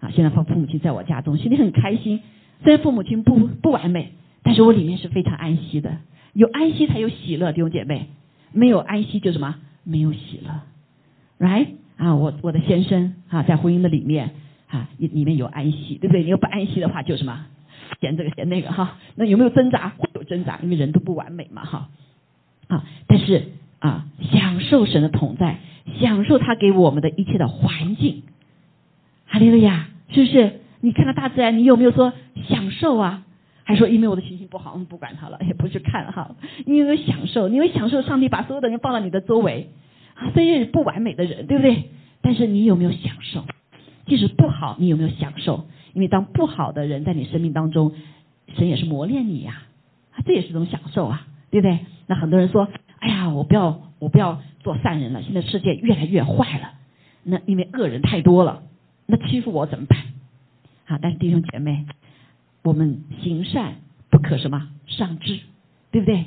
[0.00, 2.22] 啊，现在父父母亲在我家中，心里很开心。
[2.64, 5.98] 虽然父母亲不不完美，但是我里面是非常安息的。
[6.32, 8.06] 有安息才有喜乐，弟兄姐妹，
[8.52, 9.56] 没有安息就什么？
[9.84, 11.66] 没有喜乐，right？
[11.98, 14.30] 啊，我我的先生啊，在婚姻的里面
[14.68, 16.22] 啊，里面有安息，对不对？
[16.22, 17.44] 你要不安息的话，就什么？
[18.00, 18.96] 嫌这个嫌那个哈。
[19.14, 19.90] 那有没有挣扎？
[19.98, 21.90] 会有挣扎，因为人都不完美嘛哈。
[22.68, 25.58] 啊，但是啊，享受神的同在。
[26.00, 28.22] 享受他给我们的一切的环境，
[29.26, 30.60] 哈利路亚，是不是？
[30.80, 32.12] 你看到大自然，你有没有说
[32.48, 33.24] 享受啊？
[33.64, 36.34] 还说因为我的心情不好，我们不管他了，也不去看哈。
[36.66, 37.48] 你有没有享受？
[37.48, 39.70] 你会享受上帝把所有的人放到你的周围
[40.14, 40.30] 啊？
[40.34, 41.90] 虽然是不完美的人，对不对？
[42.20, 43.44] 但是你有没有享受？
[44.06, 45.66] 即使不好，你有没有享受？
[45.94, 47.92] 因为当不好的人在你生命当中，
[48.56, 49.62] 神也是磨练你呀，
[50.26, 51.78] 这也是一种享受啊，对不对？
[52.08, 52.68] 那很多人说，
[53.02, 54.40] 哎呀，我不要，我不要。
[54.62, 56.74] 做善人了，现在世界越来越坏了。
[57.24, 58.62] 那因为恶人太多了，
[59.06, 59.98] 那欺负我怎么办？
[60.86, 61.00] 啊！
[61.02, 61.84] 但是弟兄姐妹，
[62.62, 65.40] 我们行善不可什么上知，
[65.90, 66.26] 对不对？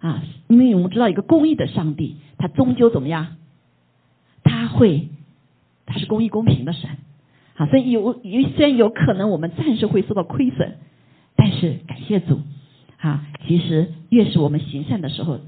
[0.00, 0.20] 啊！
[0.48, 3.36] 因为我们知道一个公义的上帝，他终究怎么样？
[4.42, 5.10] 他会，
[5.86, 6.90] 他是公义公平的神。
[7.54, 7.66] 啊！
[7.66, 10.76] 所以有有虽然有可能我们暂时会受到亏损，
[11.36, 12.40] 但是感谢主，
[12.98, 13.24] 啊！
[13.46, 15.38] 其实越是我们行善的时候，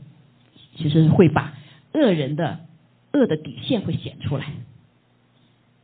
[0.78, 1.52] 其实会把。
[1.94, 2.60] 恶人的
[3.12, 4.44] 恶的底线会显出来，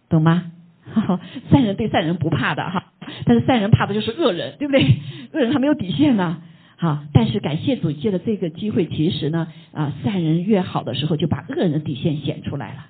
[0.09, 0.53] 懂吗？
[1.51, 2.93] 善人对善人不怕的哈，
[3.25, 4.85] 但是善人怕的就是恶人，对不对？
[5.33, 6.43] 恶人他没有底线呢，
[6.77, 12.87] 好，但是感谢主借的这个机会，其实呢啊，善人越好的时候，就把恶人的底线显出来了。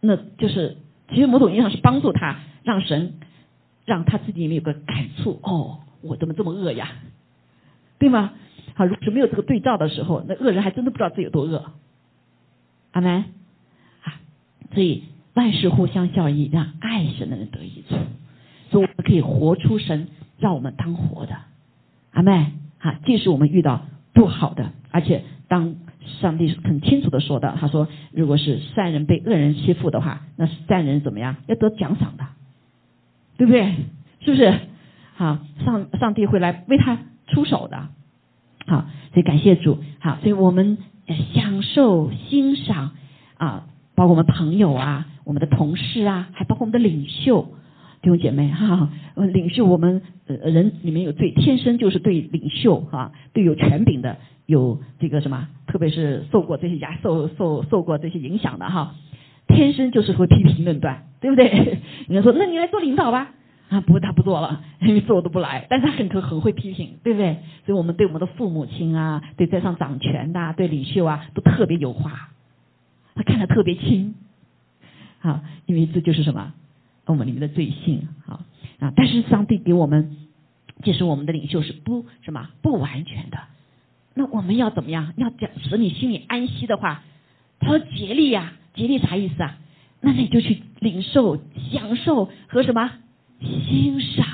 [0.00, 0.78] 那就是
[1.10, 3.14] 其实某种意义上是帮助他，让神
[3.84, 6.88] 让他自己里面有个感触，哦，我怎么这么恶呀？
[7.98, 8.32] 对吗？
[8.74, 11.72] 好，如果是没有这个对照的时候，那恶人还真的不知道自己有多恶。
[12.92, 13.24] 阿门。
[14.02, 14.20] 啊，
[14.72, 17.96] 所以万事互相效益，让爱神的人得益处，
[18.70, 20.08] 所以我们可以活出神
[20.38, 21.36] 让我们当活的。
[22.12, 22.52] 阿门。
[22.78, 25.76] 啊，即使我们遇到不好的，而且当
[26.20, 31.36] 上帝很清楚的说的，他说，如果是善人被恶人欺负的话，那善人怎么样？
[31.46, 32.26] 要得奖赏的，
[33.38, 33.74] 对不对？
[34.20, 34.52] 是不是？
[35.14, 37.88] 好，上上帝会来为他出手的。
[38.66, 39.78] 好，所以感谢主。
[40.00, 40.78] 好，所以我们
[41.34, 42.92] 享受欣赏
[43.36, 47.46] 啊，包括我们朋友啊，我们的同事啊，还包括我们的领袖
[48.02, 48.90] 弟兄姐妹哈。
[49.32, 58.94] 领袖我们呃人里面有最天生就是对领袖哈，对有权柄的有这个什么，特别是受过这些压受受受过这些影响的哈，
[59.46, 61.48] 天生就是会批评论断，对不对？
[62.08, 63.30] 人家说那你来做领导吧。
[63.74, 65.66] 啊，不，他不做了， 因为做都不来。
[65.68, 67.38] 但是他很可很会批评，对不对？
[67.66, 72.30] 所以我们对我们的父母亲啊，对在上掌权的，对领袖啊，都特别有话，
[73.16, 74.14] 他看得特别清。
[75.18, 76.52] 好，因为这就是什么？
[77.06, 78.08] 我们里面的罪性。
[78.26, 78.40] 好
[78.78, 80.16] 啊，但是上帝给我们，
[80.82, 83.38] 即使我们的领袖是不什么不完全的，
[84.14, 85.12] 那我们要怎么样？
[85.16, 87.02] 要讲使你心里安息的话，
[87.58, 89.58] 他说竭力呀，竭力啥意思啊？
[90.00, 91.38] 那你就去领受、
[91.72, 92.90] 享受和什么？
[93.44, 94.26] 欣赏，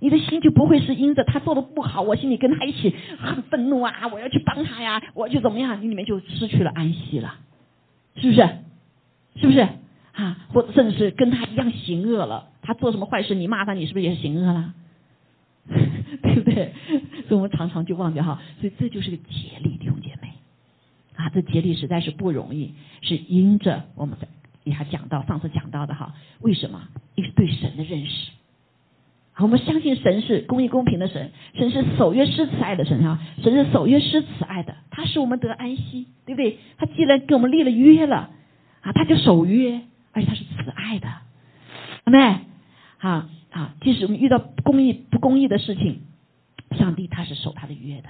[0.00, 4.08] 你的心就不会是因着他做的不好，我心里跟他一起很愤怒啊！
[4.12, 5.80] 我要去帮他呀，我要去怎么样？
[5.82, 7.36] 你里面就失去了安息了，
[8.16, 8.48] 是不是？
[9.36, 9.60] 是不是？
[10.12, 14.74] 啊，或者甚至是跟他一样行恶了，他做什么坏事，你骂他，你是不是也是行恶了？
[16.22, 16.74] 对不对？
[17.28, 20.34] 所以我们常常就忘记哈，所以这就是个竭力，弟兄姐妹
[21.16, 24.28] 啊，这竭力实在是不容易，是因着我们的。
[24.64, 26.88] 你还讲到上次讲到的哈，为什么？
[27.14, 28.30] 因为对神的认识，
[29.38, 36.58] 我们相信神是公义公平的神，神是守约施慈爱的神啊，神是守约施慈爱的，他使我们得安息，对不对？
[36.78, 38.30] 他既然跟我们立了约了
[38.82, 39.80] 啊，他就守约，
[40.12, 41.08] 而且他是慈爱的，
[42.04, 42.40] 阿妹，
[42.98, 46.02] 啊啊，即使我们遇到公义不公义的事情，
[46.78, 48.08] 上帝他是守他的约的，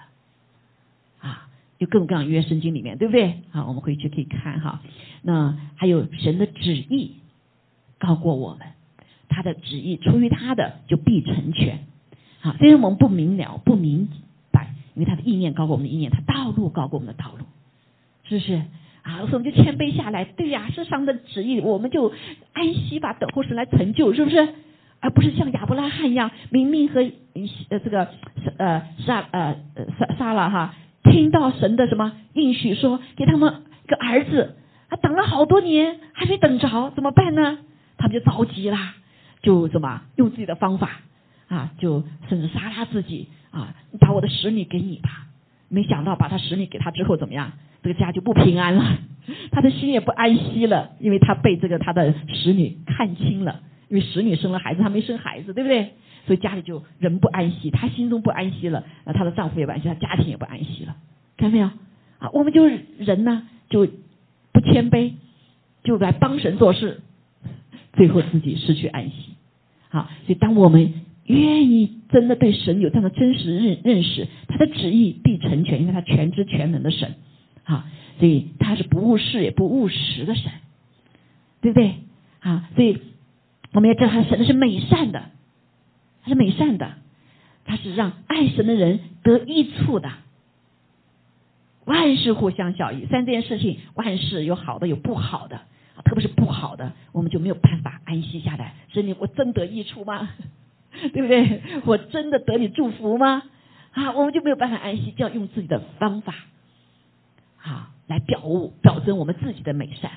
[1.20, 1.48] 啊。
[1.82, 3.42] 有各种各样约圣经里面，对不对？
[3.50, 4.80] 好，我们回去可以看哈。
[5.22, 7.16] 那还有神的旨意
[7.98, 8.68] 高过我们，
[9.28, 11.80] 他的旨意出于他的就必成全。
[12.40, 14.08] 好，虽然我们不明了、不明
[14.52, 17.44] 白，因为他的意念高过我们的意念，他道路高过我们的道路，
[18.24, 18.62] 是不是？
[19.02, 20.24] 啊，所以我们就谦卑下来。
[20.24, 22.12] 对呀，是上的旨意，我们就
[22.52, 24.54] 安息吧，等候神来成就，是不是？
[25.00, 27.00] 而不是像亚伯拉罕一样，明明和
[27.70, 28.06] 呃这个
[28.56, 29.56] 呃杀呃
[29.98, 30.76] 杀杀了哈，
[31.12, 34.56] 听到神的什么应许，说给他们一个儿子，
[34.88, 37.58] 他等了好多年还没等着，怎么办呢？
[37.98, 38.78] 他们就着急了，
[39.42, 41.02] 就怎么用自己的方法
[41.48, 45.26] 啊，就甚至杀他自己啊，把我的使女给你吧。
[45.68, 47.52] 没想到把他使女给他之后怎么样？
[47.82, 48.98] 这个家就不平安了，
[49.50, 53.60] 他的心也不安息了，因为他被这个他的使女看清了。
[53.88, 55.92] 因为使女生了孩子，他没生孩子，对不对？
[56.26, 60.96] 所以家里就人不安息，她心中不安息了，那她的丈夫也不安息，她家庭也不安息了，
[61.36, 61.66] 看到没有？
[62.18, 63.88] 啊，我们就人呢就
[64.52, 65.12] 不谦卑，
[65.82, 67.00] 就来帮神做事，
[67.94, 69.34] 最后自己失去安息。
[69.88, 70.94] 好，所以当我们
[71.26, 77.14] 愿意真的对神有这样的真实认认识，他的旨意必成全，因为他全知全能的神。
[77.64, 77.86] 啊，
[78.18, 80.50] 所以他是不务事也不务实的神，
[81.60, 81.94] 对不对？
[82.40, 82.98] 啊，所以。
[83.74, 85.30] 我们要知道，他神是美善的，
[86.22, 86.94] 他是美善的，
[87.64, 90.10] 他是让爱神的人得益处的。
[91.84, 95.62] 万事互相效益，三件事情，万事有好的有不好的，
[96.04, 98.74] 特别是不好的，我们就没有办法安息下来。
[98.92, 100.30] 神，你我真得益处吗？
[101.12, 101.60] 对不对？
[101.84, 103.42] 我真的得你祝福吗？
[103.92, 106.34] 啊，我们就没有办法安息，就要用自己的方法，
[107.62, 110.12] 啊，来表物表征我们自己的美善。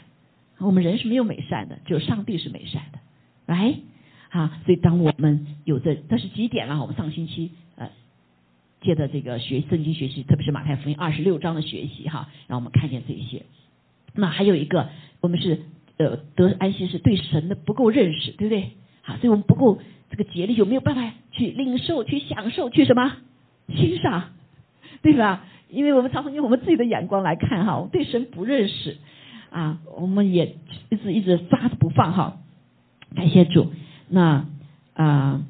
[0.60, 3.00] 我们人是没有美善的，只有上帝是美善的。
[3.48, 3.76] 来，
[4.36, 6.82] 啊，所以当我们有这，这是几点了？
[6.82, 7.90] 我们上星期呃，
[8.82, 13.44] 借着这个学圣经学习，特别是马太福音二十六章的学习哈，让我们看见这些。
[14.14, 14.90] 那还有一个，
[15.22, 15.62] 我们是
[15.96, 18.72] 呃得安息是对神的不够认识，对不对？
[19.04, 23.16] 好，所以我们不够这个竭力，有没有办法去领受、去享受、去什么
[23.70, 24.32] 欣赏，
[25.02, 25.46] 对吧？
[25.70, 28.98] 因为我们常常用我们自己的眼光来看哈，我们对神不认识
[29.50, 30.58] 啊，我们也
[30.90, 32.38] 一直一直抓着不放哈。
[33.16, 33.72] 感谢主，
[34.10, 34.46] 那
[34.94, 35.42] 啊，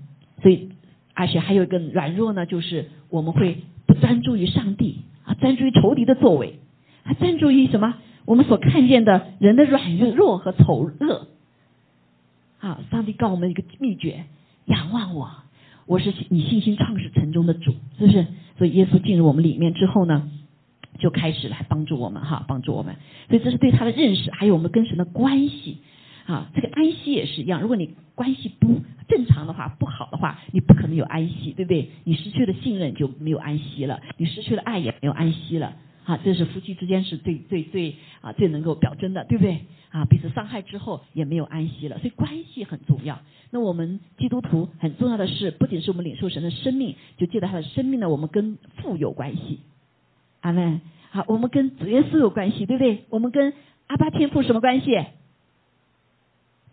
[0.42, 0.70] 所以
[1.14, 6.60] 而且还有一个软弱呢，就是我们会不专注于上帝啊，专注于仇敌的作为，
[7.04, 7.96] 还专注于什么？
[8.26, 11.28] 我们所看见的人的软弱和丑恶。
[12.60, 14.26] 啊，上帝告我们一个秘诀：
[14.66, 15.30] 仰望我，
[15.86, 18.26] 我是你信心创始成中的主，是不是？
[18.58, 20.32] 所以耶稣进入我们里面之后呢，
[20.98, 22.96] 就开始来帮助我们哈，帮助我们。
[23.30, 25.78] 所以这是对他的认识，还有我们跟神的关系。
[26.26, 27.62] 啊，这个安息也是一样。
[27.62, 31.90] 如果你关系不正常的话，不好的话，你不可能有安息，对不对？
[32.04, 35.76] 你失去了信任就没有安息了，你失去了爱也没有安息了。
[36.06, 39.62] 啊，这是夫妻之间是最最最啊最能够表征的，对不对？
[39.90, 43.20] 啊，彼此伤害之后也没有安息了，所以关系很重要。
[43.52, 49.60] 那我们基督徒很重要的是，不仅是我们领受神的生命，就借着他的生命呢，我们跟父有关系。
[50.42, 50.82] 阿门。
[51.10, 53.06] 好，我们跟主耶稣有关系，对不对？
[53.10, 53.54] 我们跟
[53.88, 54.92] 阿巴天父什么关系？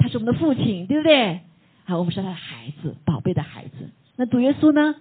[0.02, 1.40] 他是我们的父亲，对不对？
[1.84, 3.90] 啊，我们是他的孩子，宝贝的孩子。
[4.16, 4.96] 那主耶稣呢？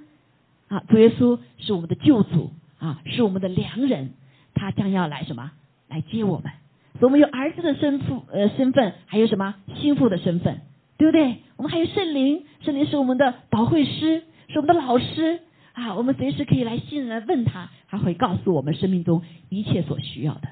[0.68, 4.12] 啊，主耶稣是我们的救主啊，是我们的良人。
[4.54, 5.52] 他将要来什么？
[5.90, 6.52] 来接我们。
[7.00, 10.62] 所以我们有儿子的身父呃身份，还有什么心腹的身份，
[10.98, 11.38] 对不对？
[11.58, 15.40] 我们还有圣灵，圣灵是我们的保惠师，是我们的老师
[15.74, 15.96] 啊。
[15.96, 20.50] 我们随时可以来信来问他，他会告诉我们生命中一切所需要的。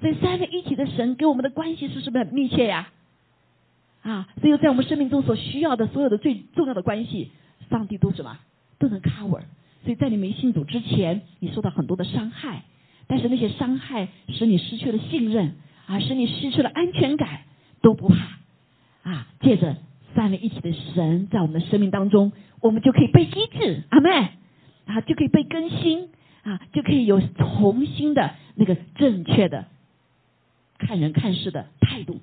[0.00, 2.90] 所以三位一体的神跟我们的关系是是不是很密切呀？
[4.02, 7.30] 啊所以在我们生命中所需要的所有的最重要的关系，
[7.70, 8.38] 上帝都什么
[8.78, 9.42] 都能 cover。
[9.84, 12.62] 所以在你没信主之前，你受到很多的伤害，
[13.06, 15.54] 但是那些伤害使你失去了信任，
[15.86, 17.40] 啊，使你失去了安全感，
[17.80, 18.16] 都不怕。
[19.10, 19.76] 啊，借着
[20.14, 24.10] 三位一体的神在我们的生命当中，我们就可以被医治，阿妹，
[24.86, 26.08] 啊，就可以被更新，
[26.44, 29.66] 啊，就可以有重新的那个正确的
[30.78, 32.20] 看人看事的态度。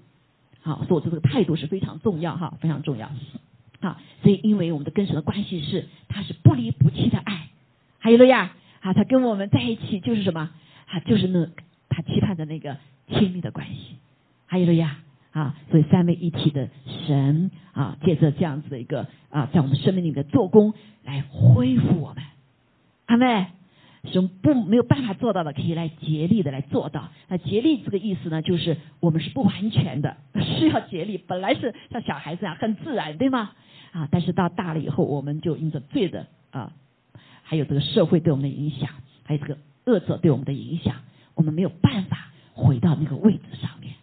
[0.62, 3.10] 好，所以我这个态度是非常重要哈，非常重要。
[3.82, 7.50] 好，所以因为我们的跟神的关系是，他是不离不弃的爱，
[7.98, 10.50] 还有了呀，啊，他跟我们在一起就是什么？
[10.88, 11.48] 啊，就是那
[11.88, 13.96] 他期盼的那个亲密的关系，
[14.48, 15.00] 还有了呀，
[15.32, 16.70] 啊，所以三位一体的
[17.08, 22.24] 神啊，借着这样子的一个啊，在我们生命里的做工来恢复我们，
[23.06, 23.48] 阿妹。
[24.06, 27.10] 是不没有办法做到的，可以来竭力的来做到。
[27.28, 30.16] 那竭力这个意思呢，就是我们是不完全的，
[30.58, 31.18] 需要竭力。
[31.18, 33.52] 本来是像小孩子啊，很自然，对吗？
[33.92, 36.72] 啊，但是到大了以后，我们就因着罪的啊，
[37.44, 38.90] 还有这个社会对我们的影响，
[39.24, 40.96] 还有这个恶者对我们的影响，
[41.36, 43.96] 我们没有办法回到那个位置上面，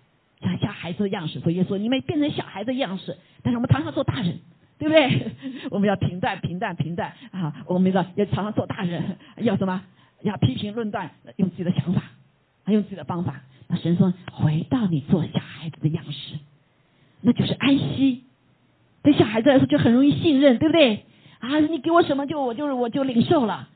[0.42, 1.40] 像小孩子的样式。
[1.40, 4.38] 所以说，你们变成小孩的样式，但是我们常常做大人。
[4.78, 5.32] 对不对？
[5.70, 7.64] 我们要平淡、平淡、平淡啊！
[7.66, 9.82] 我们要要常常做大人，要什么？
[10.22, 12.02] 要批评论断，用自己的想法，
[12.66, 13.40] 用自己的方法。
[13.68, 16.38] 那神说回到你做小孩子的样式，
[17.20, 18.24] 那就是安息。
[19.02, 21.04] 对小孩子来说就很容易信任，对不对？
[21.38, 23.68] 啊，你给我什么就我就我就领受了，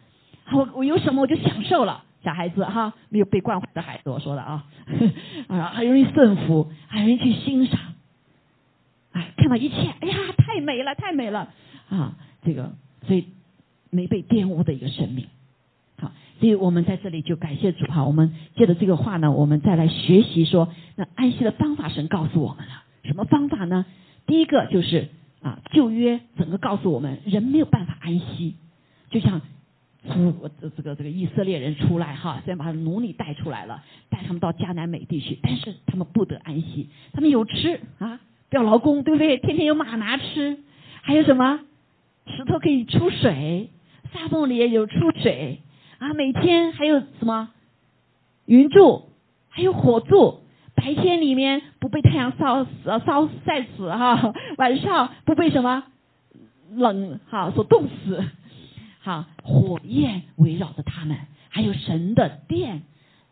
[0.52, 2.04] 我我有什么我就享受了。
[2.22, 4.66] 小孩子哈，没有被惯坏的孩子，我说的啊，
[5.48, 7.78] 啊，很容易顺服，很容易去欣赏，
[9.37, 11.52] 看到一切，哎呀，太美了，太美了
[11.88, 12.16] 啊！
[12.42, 12.72] 这个，
[13.06, 13.26] 所以
[13.90, 15.26] 没被玷污的一个生命，
[15.98, 18.04] 好，所以我们在这里就感谢主哈。
[18.04, 23.87] 我们借着这个话呢，我们再来学习说，那安息的方法，神告诉我们了什么方法呢？
[24.26, 25.09] 第一个就是
[25.42, 28.56] 啊，旧约整个告诉我们，人没有办法安息，
[29.11, 29.40] 就像。
[30.02, 36.88] 出这这个这个以色列人出来哈，虽然把奴隶带出来了，带他们到迦南美地去，但是他们不得安息。
[37.12, 38.18] 他们有吃啊，
[38.50, 39.38] 不要劳工，对不对？
[39.38, 40.58] 天天有马拿吃，
[41.02, 41.60] 还有什么
[42.26, 43.70] 石头可以出水，
[44.12, 45.60] 沙洞里也有出水
[45.98, 46.12] 啊。
[46.14, 47.50] 每天还有什么
[48.46, 49.08] 云柱，
[49.48, 50.40] 还有火柱，
[50.74, 52.70] 白天里面不被太阳烧死
[53.06, 55.84] 烧晒死哈，晚上不被什么
[56.72, 58.24] 冷哈所冻死。
[59.02, 61.16] 好，火焰围绕着他们，
[61.48, 62.82] 还有神的殿、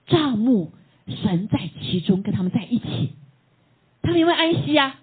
[0.07, 0.73] 帐幕，
[1.07, 3.15] 神在其中，跟他们在一起。
[4.01, 5.01] 他们有没有安息呀？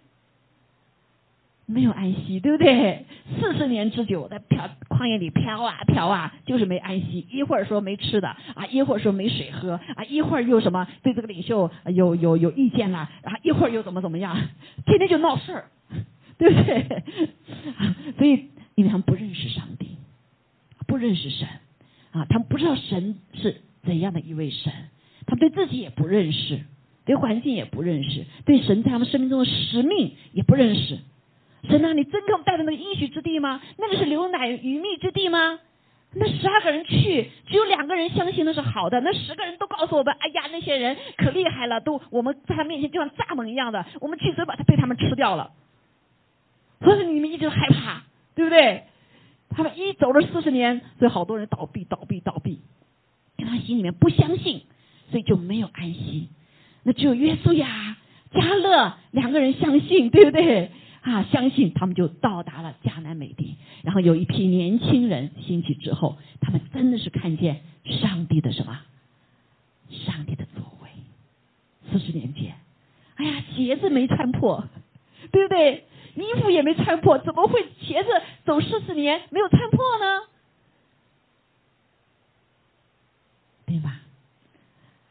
[1.66, 3.06] 没有安息，对不对？
[3.40, 7.26] 四十年之久在飘旷野里飘啊飘啊，就是没安息。
[7.32, 14.36] 一会儿说没吃的啊，一会儿说没水喝啊，一会儿又什么对这个领袖有有有意见了，然后一会儿又怎么怎么样，
[14.86, 15.66] 天天就闹事儿，
[16.38, 17.04] 对不对？
[18.18, 19.90] 所以因为他们不认识上帝。
[20.88, 21.48] 不认识神
[22.12, 24.72] 啊，他们不知道神是怎样的一位神，
[25.26, 26.62] 他们对自己也不认识，
[27.06, 31.00] 对环境也不认识，对神在他们生命中的使命也不认识。
[31.70, 33.62] 神啊，你真给我们带到那个应许之地吗？
[33.78, 35.60] 那个是流奶与蜜之地吗？
[36.18, 45.52] 那十二个人去，只有两个人相信那是好的，那十个人都告诉我们：哎呀，那些人可厉害了，都我们在他面前就像蚱蜢一样的，我们去嘴把他被他们吃掉了。
[46.82, 48.04] 所以你们一直害怕，
[48.36, 48.84] 对不对？
[49.50, 52.62] 他们一走了四十年，所以好多人倒闭、倒闭、倒闭，
[53.38, 54.64] 因为他心里面不相信，
[55.10, 56.30] 所以就没有安息。
[56.84, 57.98] 那只有约书亚、
[58.32, 60.72] 加勒两个人相信，对不对？
[61.06, 63.58] 啊，相信他们就到达了迦南美地。
[63.84, 68.82] 然后有一批年轻人兴起之后，他们真的是看见上帝的什么？
[69.92, 70.90] 上帝的作为。
[71.92, 72.56] 四十年前，
[73.18, 74.68] 哎呀，鞋子没穿破，
[75.32, 75.86] 对不对？
[76.16, 78.10] 衣服也没穿破，怎么会鞋子
[78.44, 80.24] 走四十年没有穿破呢？
[83.68, 84.02] 对吧？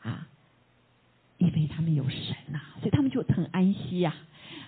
[0.03, 0.27] 啊，
[1.39, 4.13] 因为他们有神呐，所以他们就很安息呀。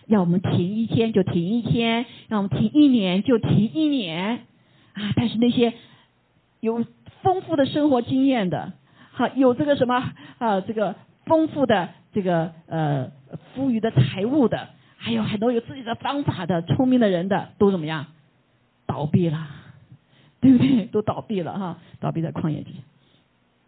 [0.06, 4.46] 要我们停一天就停一天，让我们停一年就停一年
[4.94, 5.12] 啊！
[5.16, 5.74] 但是那些
[6.60, 6.84] 有
[7.22, 8.72] 丰富的生活经验的，
[9.10, 13.10] 好有这个什么啊，这个丰富的这个呃
[13.54, 14.68] 富裕的财物的。
[14.98, 18.06] 还有很多有自己的方法的聪明的人的都怎么样？
[18.86, 19.46] 倒闭了，
[20.40, 20.86] 对不对？
[20.86, 22.78] 都倒闭了哈，倒闭在旷野之下。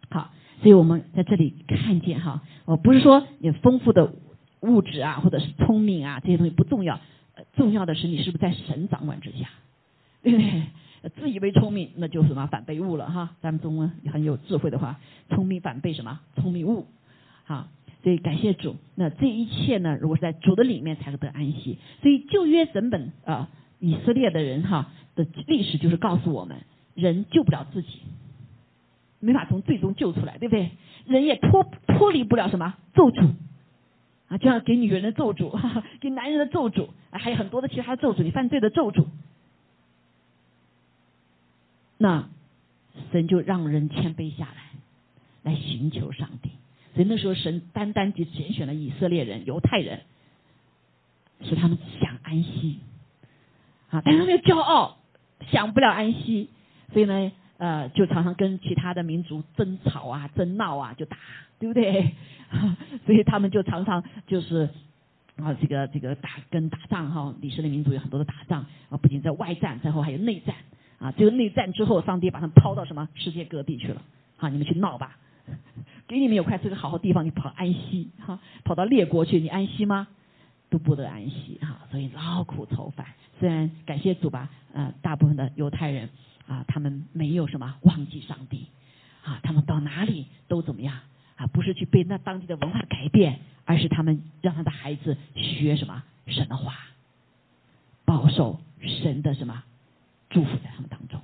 [0.09, 4.11] 好，所以我们在这里看见哈，我不是说你丰富的
[4.61, 6.99] 物质啊，或者是聪明啊这些东西不重要，
[7.55, 9.49] 重要的是你是不是在神掌管之下，
[10.23, 10.63] 对不对？
[11.15, 13.35] 自以为聪明，那就是什么反被误了哈。
[13.41, 16.19] 咱们中文很有智慧的话，聪明反被什么？
[16.35, 16.85] 聪明误，
[17.45, 17.67] 好。
[18.01, 19.97] 所以感谢主，那这一切呢？
[19.99, 21.77] 如果是在主的里面才会得安息。
[22.01, 26.61] 所以旧约整本啊，以色列的人哈的历史就是告诉我们，
[26.95, 27.99] 人救不了自己，
[29.19, 30.71] 没法从最终救出来，对不对？
[31.07, 33.33] 人也脱脱离不了什么咒诅
[34.29, 35.59] 啊，就要给女人的咒诅，
[35.99, 39.05] 给男人的咒诅，还有很多的其他的咒诅，你犯罪的咒诅。
[41.97, 42.29] 那
[43.11, 44.71] 神就让人谦卑下来，
[45.43, 46.51] 来寻求上帝。
[46.93, 50.01] 所以那时候，神单单就拣选了以色列人、犹太人，
[51.41, 52.79] 使他们想安息
[53.89, 54.97] 啊，但他们又骄傲，
[55.51, 56.49] 想不了安息，
[56.93, 61.17] 所以呢，呃，就常常跟其他的民族争吵啊、争闹啊，就打，
[61.59, 62.15] 对不对？
[63.05, 64.69] 所以他们就常常就是
[65.35, 70.55] 啊，这个这个打跟打仗哈，以色列民族有很多的打仗啊，不仅在外战，最后还有内战
[70.99, 71.11] 啊。
[71.11, 74.01] 这个内战之后，上帝把他们抛到什么世界各地去了？
[74.37, 75.17] 好，你们去闹吧。
[76.07, 80.07] 给你们有块这个好好地方，你跑安息哈，跑到列国去，你安息吗？
[80.69, 83.05] 都不得安息哈，所以劳苦愁烦。
[83.39, 86.09] 虽然感谢主吧，呃，大部分的犹太人
[86.49, 88.65] 啊，他们没有什么忘记上帝
[89.23, 90.99] 啊，他们到哪里都怎么样
[91.35, 91.45] 啊？
[91.45, 96.73] 不是去被那当地的文化改变，而是他们让他的孩子学什么神的话，
[98.03, 99.63] 保守神的什么
[100.31, 101.21] 祝福在他们当中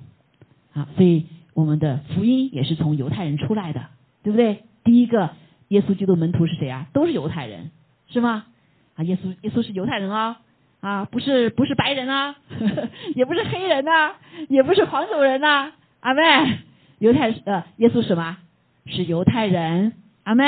[0.72, 0.88] 啊。
[0.96, 3.88] 所以我们的福音也是从犹太人出来的，
[4.22, 4.62] 对不对？
[4.84, 5.34] 第一个
[5.68, 6.86] 耶稣基督门徒是谁啊？
[6.92, 7.72] 都是犹太人，
[8.06, 8.46] 是吗？
[8.94, 10.40] 啊，耶稣耶稣是犹太人啊，
[10.86, 12.36] 啊，不是不是白人啊，
[13.16, 14.12] 也不是黑人呐，
[14.48, 16.58] 也不是黄种人呐，阿妹，
[17.00, 18.36] 犹太呃，耶稣什么？
[18.86, 20.44] 是犹太人，阿妹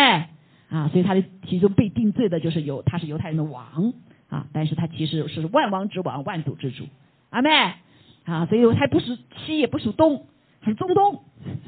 [0.71, 3.93] 啊，所以他的其中被定罪的就是犹，他是犹太人的王
[4.29, 6.85] 啊，但是他其实是万王之王，万主之主，
[7.31, 7.51] 阿妹
[8.25, 10.25] 啊，所以他不属西，也不属东，
[10.65, 11.25] 是中东，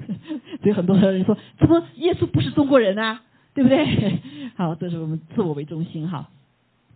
[0.62, 3.18] 所以很多人说，怎么耶稣不是中国人呢？
[3.52, 4.20] 对不对？
[4.54, 6.28] 好，这是我们自我为中心哈，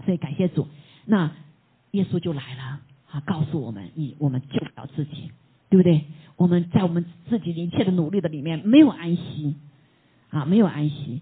[0.05, 0.68] 所以感谢主，
[1.07, 1.33] 那
[1.95, 2.80] 耶稣就来了
[3.11, 5.30] 啊，告诉我们，你我们救不了自己，
[5.70, 6.05] 对不对？
[6.36, 9.55] 我们在我们自己一切的努力的里面没有安息
[10.30, 11.20] 啊，没有安息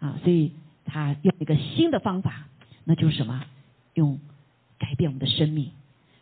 [0.00, 0.52] 啊，所以
[0.84, 2.48] 他用一个新的方法，
[2.84, 3.44] 那就是什么？
[3.94, 4.18] 用
[4.78, 5.70] 改变我们的生命，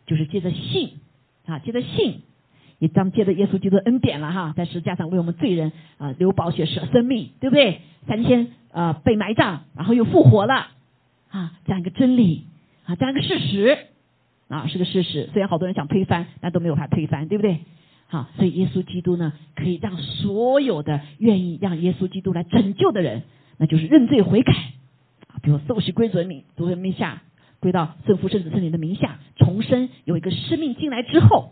[0.05, 0.99] 就是借着信
[1.45, 2.21] 啊，借着信，
[2.79, 7.81] 也当借着耶稣基督恩典了哈，在十字架上为我们罪人啊流宝血舍生命，对不对？
[8.07, 10.67] 三天呃被埋葬，然后又复活了
[11.29, 12.45] 啊，这样一个真理
[12.87, 13.77] 啊，这样一个事实
[14.47, 15.29] 啊，是个事实。
[15.33, 17.59] 虽然好多人想推翻，但都没有法推翻，对不对？
[18.07, 23.23] 好，所以耶稣基督呢，可以让所有的愿意让耶稣基督来拯救的人，
[23.57, 24.53] 那就是认罪悔改
[25.27, 27.21] 啊，比如受洗归主的名，主的名下
[27.59, 31.51] 归到圣父、圣子、圣灵的名下，重生有一个生命进来之后，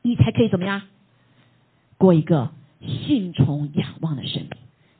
[0.00, 0.80] 你才可以怎么样
[1.98, 4.52] 过一个信从仰望的生命，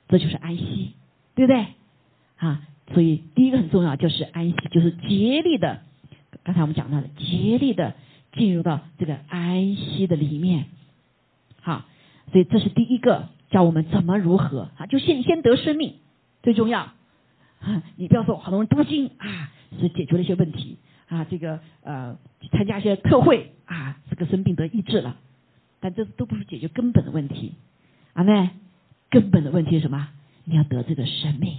[0.08, 0.92] 这就是安息，
[1.34, 1.64] 对不对？
[2.36, 2.62] 啊，
[2.92, 5.82] 所以第一个很重要就是安息，就是竭力的，
[6.42, 7.94] 刚才我们讲到的竭力的。
[8.32, 10.66] 进入到这个安息的里面，
[11.62, 11.84] 好，
[12.30, 15.94] 所以这是第一个教我们怎么如何啊，就先先得生命
[16.40, 16.92] 最重要
[17.58, 17.82] 啊！
[17.96, 20.78] 你不要说很多人读经啊，是解决了一些问题
[21.08, 22.16] 啊，这个呃
[22.52, 25.16] 参加一些特会啊，这个生病得医治了，
[25.80, 27.54] 但这都不是解决根本的问题，
[28.12, 28.50] 阿妹，
[29.10, 30.08] 根本的问题是什么？
[30.44, 31.56] 你要得这个生命，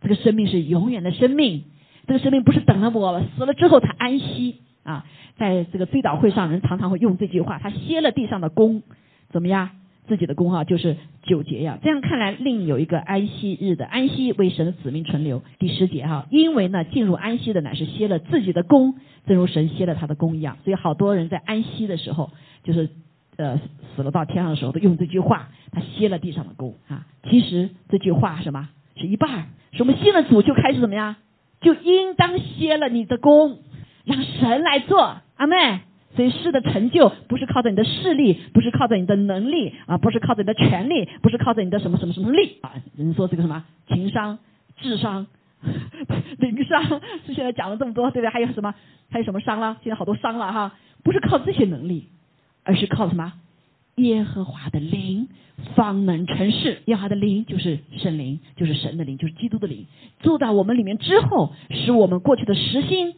[0.00, 1.64] 这个生命是永远的生命，
[2.06, 4.62] 这个生命不是等了我死了之后才安息。
[4.84, 5.04] 啊，
[5.36, 8.82] 在这个追悼会上，人常常会用这句话：“他歇了地上的功，
[9.30, 9.70] 怎么样？
[10.06, 15.42] 自己的功啊，就是九节呀。”这样看来，另有一个安息日的安息为神的子民存留。
[15.58, 18.94] 第十节哈，因为呢，进入安息的乃是歇了自己的功，
[19.26, 20.56] 正如神歇了他的功一样。
[20.64, 22.30] 所以，好多人在安息的时候，
[22.64, 22.88] 就是
[23.36, 23.60] 呃
[23.94, 29.48] 死了到天上的时候，都用这句话：“他歇了地上的功啊。”其实这句话什么是一半？
[29.72, 31.16] 是我们信了主就开始怎么样？
[31.60, 33.58] 就应当歇了你的功。
[34.04, 35.80] 让神来做，阿妹。
[36.16, 42.72] 所以事的成就不是靠着你的势力，不是靠着你的能力啊，不是靠着你的权利，不是靠着你的什么什么什么力啊。
[42.96, 44.38] 人说这个什么情商、
[44.78, 45.26] 智商、
[46.38, 46.82] 灵商，
[47.26, 48.30] 是现在讲了这么多，对不对？
[48.30, 48.74] 还有什么？
[49.10, 49.76] 还有什么商了？
[49.84, 52.08] 现在好多商了哈，不是靠这些能力，
[52.64, 53.34] 而是靠什么？
[53.98, 55.28] 耶和华的灵
[55.74, 56.82] 方能成事。
[56.86, 59.86] 耶和华的灵就是圣灵，就是神的灵，就是基督的灵，
[60.20, 63.14] 住到我们里面之后，使我们过去的实心。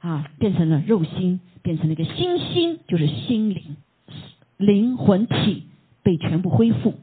[0.00, 3.76] 啊，变成了肉心，变成了一个心心，就是心灵、
[4.56, 5.64] 灵魂体
[6.02, 6.94] 被全部恢复，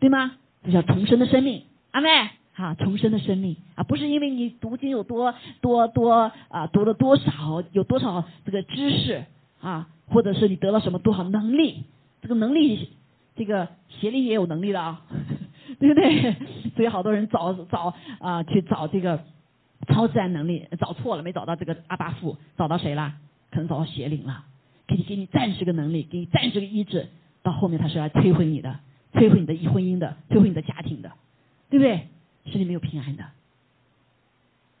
[0.00, 0.32] 对吗？
[0.64, 2.08] 这叫重生的生命，阿妹，
[2.54, 9.26] 啊，重生的生命啊，不是因为你读经有多多多啊，读了多少，有多少这个知识
[9.60, 11.84] 啊，或者是你得了什么多少能力，
[12.22, 12.90] 这个能力，
[13.36, 15.02] 这个邪灵也有能力的啊，
[15.78, 16.36] 对不对？
[16.76, 19.20] 所以好多人找找啊，去找这个。
[19.86, 23.14] 超自然能力找错了，没找到这个阿巴父，找到谁了？
[23.50, 24.44] 可能找到邪灵了。
[24.86, 27.08] 给你给你暂时个能力，给你暂时个医治，
[27.42, 28.80] 到后面他是来摧毁你的，
[29.14, 31.12] 摧毁你的婚姻的，摧毁你的家庭的，
[31.70, 32.08] 对不对？
[32.52, 33.24] 心里没有平安的。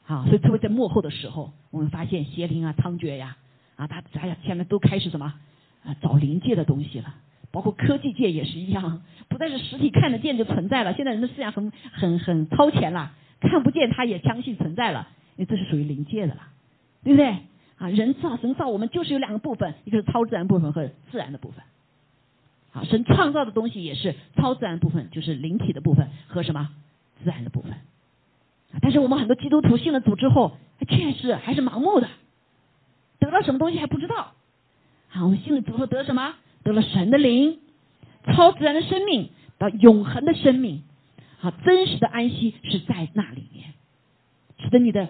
[0.02, 3.36] 好，所以特别在幕后的时候，我们发现邪灵啊猖獗呀，
[3.76, 5.32] 啊，他哎呀，现在都开始什么
[5.84, 7.14] 啊找灵界的东西了，
[7.50, 10.94] 包括科技界也是一样，不再是实体看得见就存在了。
[10.94, 13.12] 现在人的思想很很很超前了。
[13.40, 16.48] 看不见，他也相信存在了，因为这是属于灵界的了，
[17.04, 17.38] 对不对？
[17.78, 21.62] 啊，人造神造我们就是有两个部分，一个是超自然部分和自然的部分。
[22.72, 26.68] 啊，神创造的东西也是超自然部分，就是灵体的部分和什么
[27.22, 27.74] 自然的部分。
[28.82, 30.56] 但是我们很多基督徒信了主之后，
[30.88, 32.08] 确实还是盲目的，
[33.20, 34.32] 得到什么东西还不知道。
[35.12, 36.34] 啊，我们信了主后得什么？
[36.68, 37.58] 得了神的灵，
[38.24, 40.82] 超自然的生命，到永恒的生命。
[41.38, 43.72] 好，真实的安息是在那里面，
[44.58, 45.08] 使得你的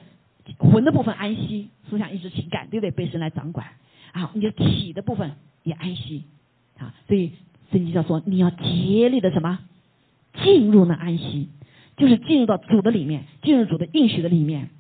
[0.59, 2.90] 魂的部分安息，思想、意志、情感，对不对？
[2.90, 3.66] 被神来掌管。
[4.12, 5.32] 啊，你的体的部分
[5.62, 6.24] 也安息。
[6.78, 7.32] 啊，所以
[7.72, 9.59] 圣经叫说，你要竭力的什么？
[10.42, 11.48] 进入那安息，
[11.96, 14.70] 就是进入到主的里面，进入主的应许的里面。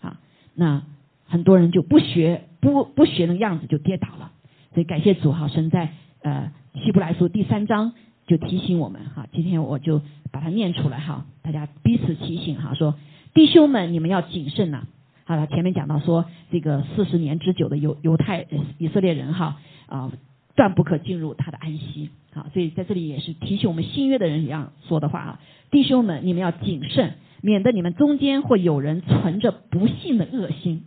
[0.00, 0.18] 啊，
[0.54, 0.82] 那
[1.26, 4.32] 很多人就不学，不不学那样子就跌倒了。
[4.74, 5.90] 所以感谢主，哈，神在
[6.22, 6.52] 呃
[6.84, 7.92] 希伯来书第三章。
[8.24, 10.00] 就提醒我们哈，今天我就
[10.30, 12.94] 把它念出来哈，大家彼此提醒哈，说
[13.34, 14.86] 弟兄们，你们要谨慎呐。
[15.24, 18.46] 好了，前面讲到说这个四十年之久的犹犹太
[18.78, 20.12] 以色列人哈啊，
[20.54, 22.10] 断不可进入他的安息。
[22.32, 25.40] 好，所以在这里也是提醒我们新约的人一样说的话啊，
[25.72, 30.84] 弟兄们，你们要谨慎，免得你们中间会有人存着不幸的恶心。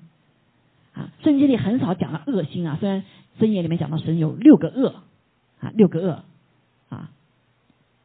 [0.94, 3.04] 啊，圣经里很少讲到恶心啊，虽然
[3.40, 4.96] 箴言里面讲到神有六个恶
[5.60, 6.24] 啊，六个恶
[6.90, 7.12] 啊，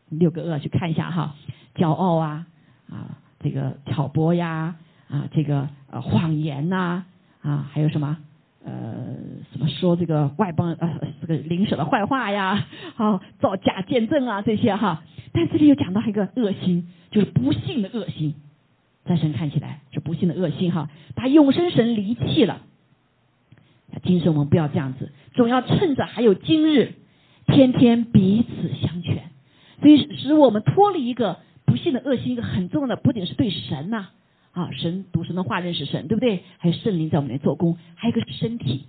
[0.09, 1.35] 六个恶去看一下哈，
[1.74, 2.47] 骄傲啊
[2.89, 4.76] 啊，这个挑拨呀
[5.09, 7.05] 啊，这个呃谎言呐
[7.43, 8.16] 啊，还有什么
[8.64, 9.16] 呃
[9.53, 12.66] 什么说这个外邦呃这个邻舍的坏话呀，
[12.97, 15.03] 好造假见证啊这些哈，
[15.33, 18.35] 但这里又讲到一个恶心，就是不幸的恶心，
[19.05, 22.62] 在神看起来是不幸的恶心哈，把永生神离弃了。
[24.05, 26.95] 今生我们不要这样子，总要趁着还有今日，
[27.47, 29.30] 天天彼此相劝。
[29.80, 34.09] 所以使我们脱离一个不幸的恶心，一个很重要的，不仅是对神呐
[34.53, 36.41] 啊，神读神的话认识神，对不对？
[36.59, 38.84] 还有圣灵在我们里做工，还有一个身体。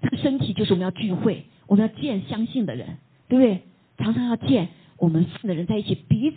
[0.00, 2.98] 这个身体就是我们要聚会，我们要见相信的人，
[3.28, 3.60] 对不对？
[3.98, 6.36] 常常要见我们信的人在一起，彼此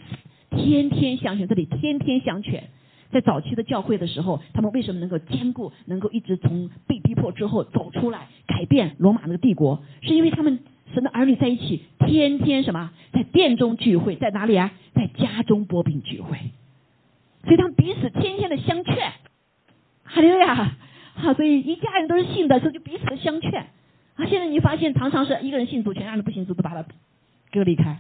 [0.58, 1.48] 天天相劝。
[1.48, 2.70] 这里天天相劝。
[3.16, 9.82] 在早期的教会的时候，他们为什么能够坚固，能够一直从被逼迫之后走出来，改变罗马那个帝国？
[10.02, 10.60] 是因为他们
[10.94, 14.74] 神的儿女在一起，天天什么，在殿中聚会，在哪里啊？
[14.94, 16.38] 在家中拨饼聚会，
[17.46, 19.14] 所以他们彼此天天的相劝，
[20.04, 20.76] 哈利路亚！
[21.16, 23.62] 啊，所以一家人都是信的，所以就彼此的相劝。
[24.16, 26.86] 啊，现在你发现常常是一个人信主，全家人不信主，都把他
[27.50, 28.00] 隔离开。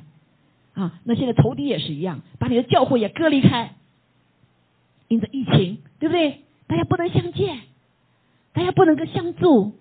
[0.73, 3.75] 啊，那现在仇敌也是一样，把你的教会也隔离开。
[5.07, 6.41] 因着疫情，对不对？
[6.67, 7.59] 大家不能相见，
[8.53, 9.73] 大家不能够相助，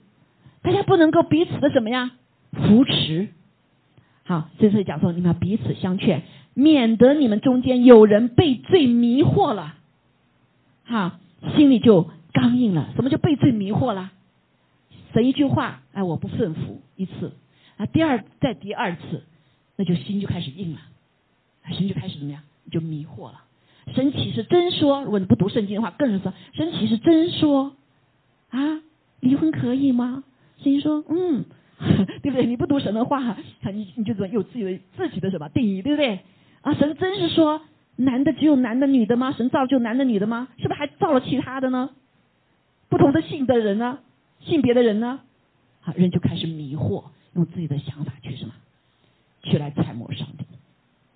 [0.62, 2.11] 大家不能够彼此的怎么样
[2.53, 3.29] 扶持？
[4.25, 6.22] 好，所以讲说你们要彼此相劝，
[6.55, 9.77] 免得你们中间有人被罪迷惑了，
[10.85, 11.20] 哈，
[11.57, 12.91] 心里就刚硬了。
[12.97, 14.12] 什么叫被罪迷惑了？
[15.12, 17.33] 神一句话，哎，我不顺服一次，
[17.77, 19.25] 啊，第二再第二次，
[19.77, 20.81] 那就心就开始硬了，
[21.70, 22.43] 心就开始怎么样？
[22.70, 23.43] 就迷惑了。
[23.93, 27.76] 神启是真说，如果你不读圣经的话，更是说神启是真说
[28.51, 28.80] 啊，
[29.20, 30.24] 离婚可以吗？
[30.62, 31.45] 神说嗯，
[32.22, 32.47] 对不对？
[32.47, 33.37] 你不读神的话，
[33.72, 36.20] 你你就有自己的自己的什么定义，对不对？
[36.62, 37.61] 啊，神真是说
[37.97, 39.32] 男的只有男的，女的吗？
[39.32, 40.49] 神造就男的女的吗？
[40.59, 41.91] 是不是还造了其他的呢？
[42.89, 43.99] 不同的性的人呢？
[44.41, 45.20] 性别的人呢？
[45.80, 47.05] 好，人就开始迷惑，
[47.35, 48.53] 用自己的想法去什么，
[49.43, 50.45] 去来揣摩上帝。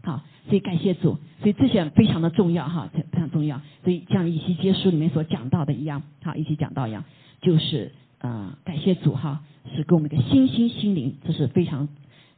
[0.02, 1.18] 好，所以感谢主，
[1.48, 3.62] 所以这些非常的重要哈，非常重要。
[3.82, 7.04] 所以像以西结书里面所讲到的一样，好，一起讲到一样，
[7.40, 9.40] 就是呃，感谢主哈，
[9.74, 11.88] 是给我们一个新心心灵，这是非常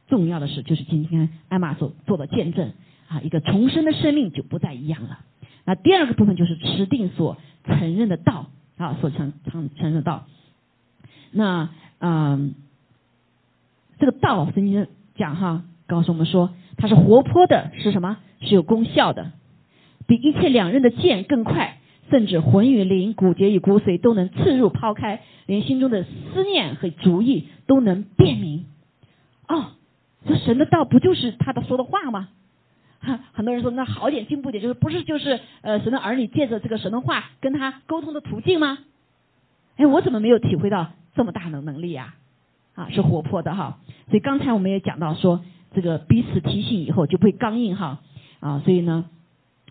[0.07, 2.71] 重要的事，就是今天艾玛所做的见证
[3.09, 5.19] 啊，一个重生的生命就不再一样了。
[5.65, 7.35] 那第二个部分就是持定所
[7.65, 8.47] 承认的道
[8.77, 10.25] 啊，所承承承认的道。
[11.31, 11.67] 那
[11.99, 12.53] 嗯，
[13.99, 16.51] 这个道圣经讲哈，告诉我们说。
[16.77, 18.17] 它是活泼的，是什么？
[18.41, 19.31] 是有功效的，
[20.07, 21.77] 比一切两刃的剑更快，
[22.09, 28.65] 甚至魂与灵、骨节与骨髓都能刺入抛开，连心中的思念和主意都能辨明。
[29.47, 29.73] 哦，
[30.27, 32.29] 这神的道不就是他的说的话吗？
[32.99, 38.79] 哈，很多人说那好点进步点，就是不是就是呃神的儿女借着这个神的话跟他沟通的途径吗？
[39.77, 42.15] 哎，我怎么没有体会到这么大的能力呀？
[42.73, 43.77] 啊，是活泼的哈。
[44.09, 45.41] 所以刚才我们也讲到说。
[45.73, 48.01] 这个彼此提醒以后就不会刚硬哈
[48.41, 49.05] 啊，所以呢，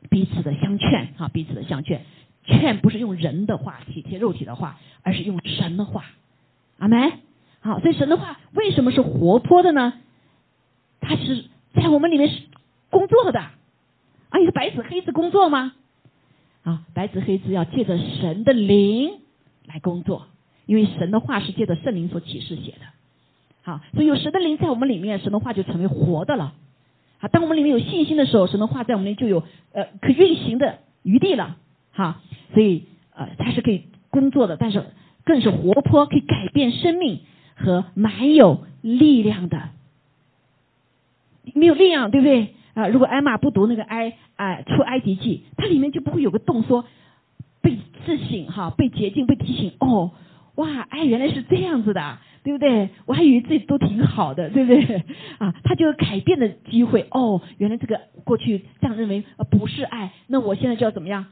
[0.08, 2.00] 彼此的相劝哈，彼此的相劝，
[2.44, 6.04] 劝不是用人的话体贴肉体的话，而是用神的话，
[6.78, 7.12] 阿门。
[7.60, 9.92] 好，所以神的话为什么是活泼的呢？
[11.00, 11.44] 它是
[11.74, 12.42] 在我们里面是
[12.88, 15.74] 工作的啊，你是白纸黑字工作吗？
[16.62, 19.10] 啊，白纸黑字要借着神的灵
[19.66, 20.26] 来工作，
[20.66, 22.86] 因为神的话是借着圣灵所启示写的。
[23.62, 26.54] 好，所以有神的灵在我们里面，神的话就成为活的了。
[27.20, 31.56] 好，当我们里面有信心的时候，神的话在我们里就有呃可运行的余地了。
[31.92, 32.22] 哈，
[32.54, 34.84] 所以呃它是可以工作的，但是
[35.24, 37.20] 更是活泼，可以改变生命
[37.56, 39.68] 和蛮有力量的。
[41.54, 42.88] 没有力量，对不对啊？
[42.88, 46.84] 如果艾玛不读那个埃啊出埃及记，它里面就不会有个洞说
[47.60, 49.72] 被自省哈，被洁净，被提醒。
[49.80, 50.12] 哦，
[50.54, 52.18] 哇，哎，原来是这样子的。
[52.43, 52.88] 对不对？
[53.07, 55.05] 我还以为自己都挺好的，对不对？
[55.38, 57.07] 啊，他就有改变的机会。
[57.11, 61.26] 哦，原来这个过去这样认为不是爱，那我现在就要怎么样？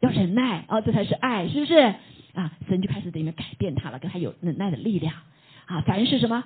[0.00, 1.94] 要忍耐啊，这才是爱，是不是？
[2.34, 5.14] 啊，神就开始在里面改变他了，跟他有忍耐的力量。
[5.66, 6.44] 啊，凡是什么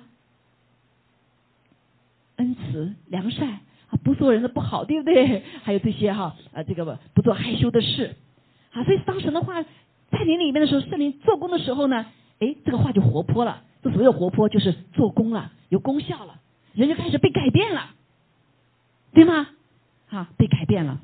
[2.37, 5.43] 恩慈、良善、啊，不做人的不好，对不对？
[5.63, 8.15] 还有这些哈，呃，这个不做害羞的事，
[8.71, 12.05] 啊，所以当神的话在你里面的时候，圣灵做工的时候呢，
[12.39, 13.63] 哎，这个话就活泼了。
[13.81, 16.35] 这所谓活泼，就是做工了，有功效了，
[16.73, 17.91] 人就开始被改变了，
[19.13, 19.47] 对吗？
[20.09, 20.99] 啊，被改变了。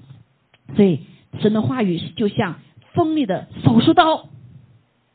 [0.75, 1.01] 所以
[1.39, 2.59] 神的话语就像
[2.93, 4.29] 锋利的手术刀，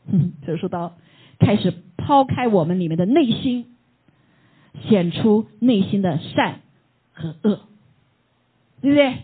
[0.47, 0.95] 手术刀
[1.39, 3.77] 开始抛开我们里面的内心，
[4.89, 6.61] 显出内心的善
[7.13, 7.61] 和恶，
[8.81, 9.17] 对不对？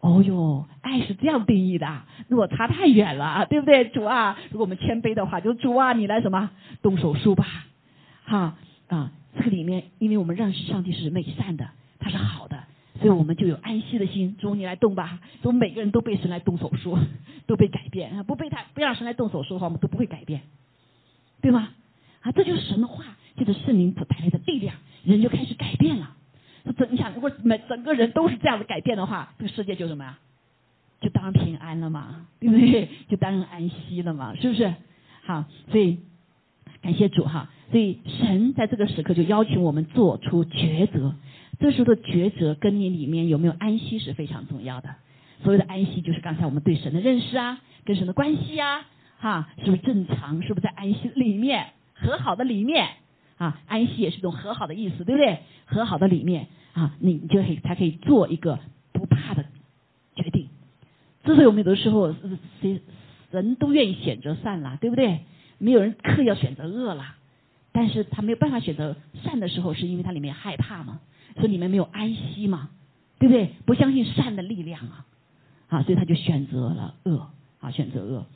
[0.00, 3.88] 哦哟，爱是这样定义的，落差太远了，对不对？
[3.88, 6.50] 主啊，如果我们谦卑的话，就主啊，你来什么
[6.82, 7.46] 动手术吧，
[8.28, 8.58] 哈
[8.88, 12.64] 啊，这个里面，因为我们认识上帝是美善的，他是好的。
[13.00, 15.20] 所以我们就有安息的心，主你来动吧。
[15.42, 16.98] 我们每个人都被神来动手术，
[17.46, 18.24] 都被改变。
[18.24, 20.42] 不被他不让神来动手术的话，我们都不会改变，
[21.40, 21.70] 对吗？
[22.22, 24.74] 啊，这就是神的话，就是圣灵所带来的力量，
[25.04, 26.16] 人就开始改变了。
[26.76, 30.18] 整你想，如果每整个人都是这样的改变的话，这个世界就什么呀？
[31.00, 32.88] 就当平安了嘛，对不对？
[33.08, 34.74] 就当然安息了嘛，是不是？
[35.24, 36.00] 好，所以
[36.82, 37.50] 感谢主哈。
[37.70, 41.14] 所以神在这个时刻就邀请我们做出抉择。
[41.60, 44.94] 这时候的抉择跟你里面有没有安息是非常重要的。
[45.42, 48.86] 所谓的安息，就是刚才我们对神的认识啊，跟神的关系啊，
[49.18, 50.40] 哈，是不是正常？
[50.42, 52.88] 是不是在安息里面和好的里面
[53.36, 53.60] 啊？
[53.66, 55.40] 安息也是一种和好的意思，对不对？
[55.66, 58.58] 和好的里面啊，你就可以才可以做一个
[58.92, 59.44] 不怕的
[60.14, 60.48] 决定。
[61.24, 62.14] 之所以我们有的时候
[62.60, 62.80] 谁
[63.30, 65.20] 人都愿意选择善了，对不对？
[65.58, 67.16] 没有人刻意要选择恶了，
[67.72, 71.00] 但是他没有办法选择善的时候，是因为他里面害怕嘛。
[71.36, 72.70] 所以你们没有安息嘛，
[73.18, 73.50] 对不对？
[73.66, 75.06] 不相信善的力量啊，
[75.68, 77.28] 啊，所以他就选择了恶，
[77.60, 78.26] 啊，选择恶。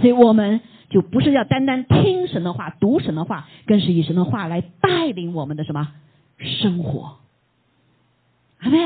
[0.00, 5.92] 所以我们就不是要单单听神的话、读神的话，更是以神的话来带领我们的什么
[6.38, 7.18] 生活，
[8.58, 8.78] 好没？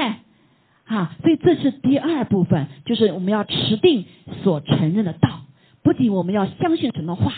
[0.86, 4.06] 啊，所以这是第二部分，就是我们要持定
[4.42, 5.42] 所承认的道。
[5.82, 7.32] 不仅我们要相信神的话，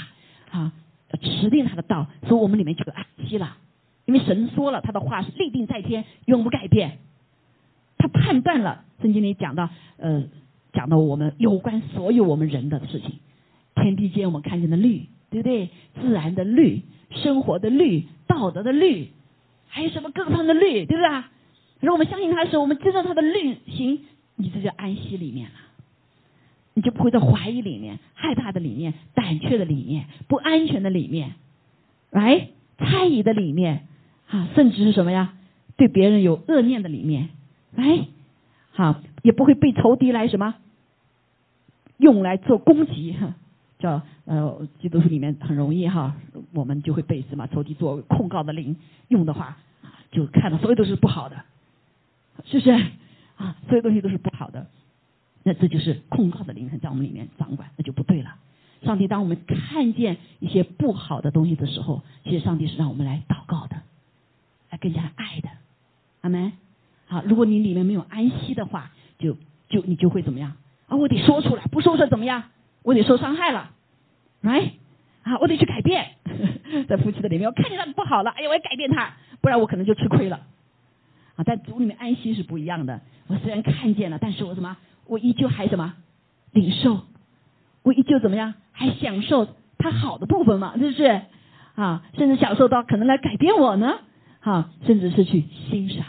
[0.50, 0.72] 啊，
[1.20, 3.56] 持定他的道，所以我们里面就有安息了。
[4.04, 6.98] 因为神说了，他的话是立定在天，永不改变。
[7.98, 9.68] 他判断了，圣经里讲到，
[9.98, 10.24] 呃，
[10.72, 13.18] 讲到我们有关所有我们人的事情，
[13.74, 15.68] 天地间我们看见的律，对不对？
[16.00, 19.08] 自然的律，生活的律，道德的律，
[19.66, 21.24] 还有什么各方的律，对不对？
[21.80, 24.00] 如果我们相信他的时候，我们知道他的律行，
[24.36, 25.56] 你这就安息里面了，
[26.78, 31.34] 你就不会在怀疑里面、害怕的里面、胆怯的里面、不安全的里面，
[32.10, 33.88] 来猜疑的里面。
[34.28, 35.32] 啊，甚至是什么呀？
[35.76, 37.30] 对别人有恶念的里面，
[37.74, 38.06] 来，
[38.72, 40.54] 好，也不会被仇敌来什么
[41.96, 43.16] 用来做攻击，
[43.78, 46.14] 叫呃，基督徒里面很容易哈，
[46.52, 48.76] 我们就会被什么仇敌做控告的灵
[49.08, 49.56] 用的话，
[50.12, 51.36] 就看到所有都是不好的，
[52.44, 52.70] 是不是？
[53.36, 54.66] 啊，所有东西都是不好的，
[55.48, 58.36] 那这就是控告的灵在我们里面掌管，那就不对了。
[58.82, 63.76] 上帝，当我们看见一些不好的东西的时候，其实上帝是让我们来祷告的。
[64.68, 65.48] 来更加爱的，
[66.20, 66.52] 阿门。
[67.06, 69.38] 好，如果你里面没有安息的话，就
[69.70, 70.52] 就你就会怎么样
[70.86, 70.98] 啊？
[70.98, 72.44] 我得说出来，不说出来怎么样？
[72.82, 73.70] 我得受伤害了
[74.42, 74.72] ，right？
[75.22, 76.10] 啊，我得去改变，
[76.86, 80.42] 在夫妻的里面，我看见他不好了，哎呀，我要改变他，不然我可能就吃亏了。
[81.36, 83.00] 啊，在主里面安息是不一样的。
[83.28, 84.76] 我虽然看见了，但是我什么？
[85.08, 85.94] 我依旧还什么？
[86.52, 87.00] 领受，
[87.82, 88.54] 我依旧怎么样？
[88.72, 89.48] 还享受
[89.78, 90.74] 他好的部分嘛？
[90.78, 91.22] 是不是？
[91.74, 93.98] 啊，甚至享受到可能来改变我呢？
[94.40, 96.04] 啊，甚至是去欣赏，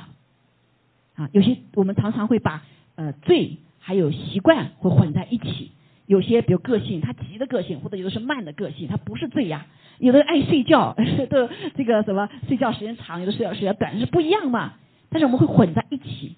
[1.16, 2.64] 啊，有些我们常常会把
[2.95, 5.72] 呃罪还有习惯会混在一起。
[6.06, 9.68] 有些比如个性，他急的个性，或者有的是慢的个性，他不是罪呀。
[10.00, 10.95] 有的爱睡觉，
[11.30, 14.74] 的这个什么睡觉时间长，有的睡觉时间短，是不一样嘛。
[15.12, 16.36] 但是我们会混在一起，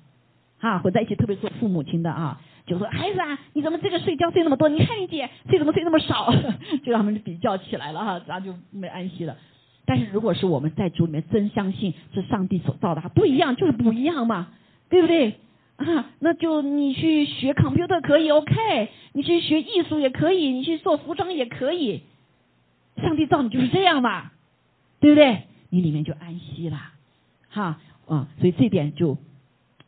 [0.60, 2.42] 啊，混在一起，特别做父母亲的啊，
[2.72, 4.70] 就说孩子啊，你怎么这个睡觉睡那么多？
[4.70, 6.34] 你看你姐睡怎么睡那么少？
[6.84, 9.36] 就让他们比较起来了哈，然后就没安息了。
[9.86, 14.48] 但是如果是我们在主里面真相信是上帝所造的，不一样就是不一样嘛，
[14.90, 15.36] 对不对
[15.76, 16.12] 啊？
[16.20, 22.04] 那就你去学 computer 可以，OK，你去学艺术也可以，你去做服装也可以，
[23.04, 24.32] 上帝造你就是这样嘛，
[25.02, 25.42] 对不对？
[25.70, 26.80] 你里面就安息了，
[27.50, 29.18] 哈啊，所以这点就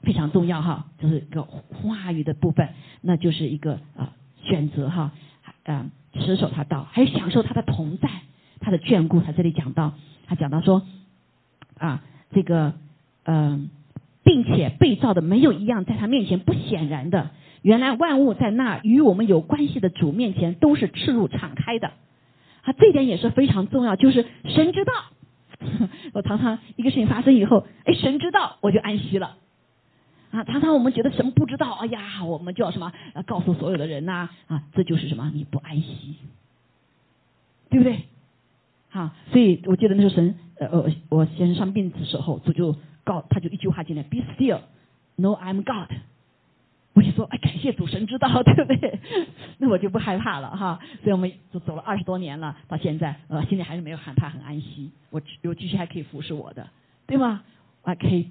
[0.04, 2.70] 非常重要哈，就是一个话语的部分，
[3.02, 5.12] 那就是一个啊选择哈，
[5.66, 8.10] 啊持守他道，还有享受他的同在。
[8.66, 9.94] 他的眷顾，他这里讲到，
[10.26, 10.84] 他讲到说，
[11.78, 12.02] 啊，
[12.32, 12.76] 这个，
[13.26, 13.70] 嗯，
[14.24, 17.32] 并且被造的没有一样在他面前不显然的，
[17.62, 21.90] 原来万物在那与我们有关系的主面前都是赤露敞开的，
[22.62, 24.94] 啊，这点也是非常重要，就是神知道。
[26.14, 29.36] 我常常一个事情发生以后，哎，神知道，我就安息了。
[30.34, 32.92] 啊，常常我们觉得神不知道，哎呀，我们就要什么，
[33.28, 36.16] 告诉所有的人呐，啊，这就是什么，你不安息，
[37.70, 38.02] 对不对？
[38.90, 45.96] 好，所以我记得那时候神，呃呃，我先生生病的时候，主就告，他就一句话进来，Be still，No I'm God。
[46.96, 49.00] 我就说，哎，感谢主神知道， 对不对？
[49.60, 50.80] 那我就不害怕了哈。
[51.04, 54.92] 所以我们就走了二十多年了，到现在，呃，心里还是没有害怕，很安息。
[55.12, 56.68] 我我继续还可以服侍我的，
[57.06, 57.44] 对吗？
[57.84, 58.28] 还可以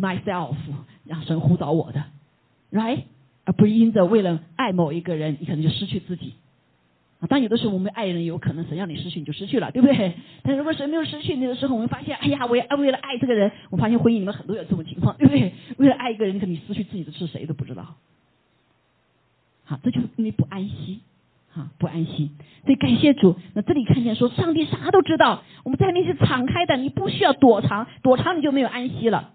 [0.00, 0.54] be myself，
[1.04, 2.04] 让神呼召我的
[2.72, 3.02] ，right？
[3.44, 6.34] 而不是因着为了爱某一个人，你可能就失去自己。
[7.20, 10.14] 啊，当有的时候我们爱人有可能神让你失去，你就失去了，对不对？
[10.42, 15.52] 但如果神没有失去你的时候，我们发现，哎呀，我要为了爱这个人，我发现婚姻里面很多有这种情况，对不对？
[15.76, 17.94] 为了爱一个人，可能失去自己的是谁都不知道。
[19.64, 21.00] 好，这就是因为不安息，
[21.50, 22.30] 哈，不安息。
[22.64, 23.36] 所以感谢主。
[23.54, 29.32] 那这里看见说，上帝啥都知道，我们在面前敞开的，你不需要躲藏，躲藏你就没有安息了，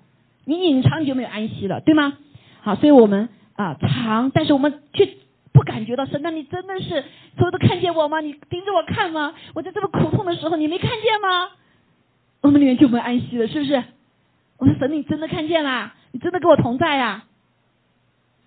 [0.50, 2.18] 你隐藏你就没有安息了，对吗？
[2.62, 5.08] 好，所以我们啊藏，但是我们却。
[5.52, 7.04] 不感觉到神，那你真的是
[7.36, 8.22] 所有都看见我吗？
[8.22, 9.34] 你盯着我看吗？
[9.56, 11.50] 我在这么苦痛的时候，你没看见吗？
[12.42, 13.84] 我们里面就没有安息了，是不是？
[14.58, 15.96] 我说神，你真的看见啦？
[16.12, 17.26] 你真的跟我同在呀？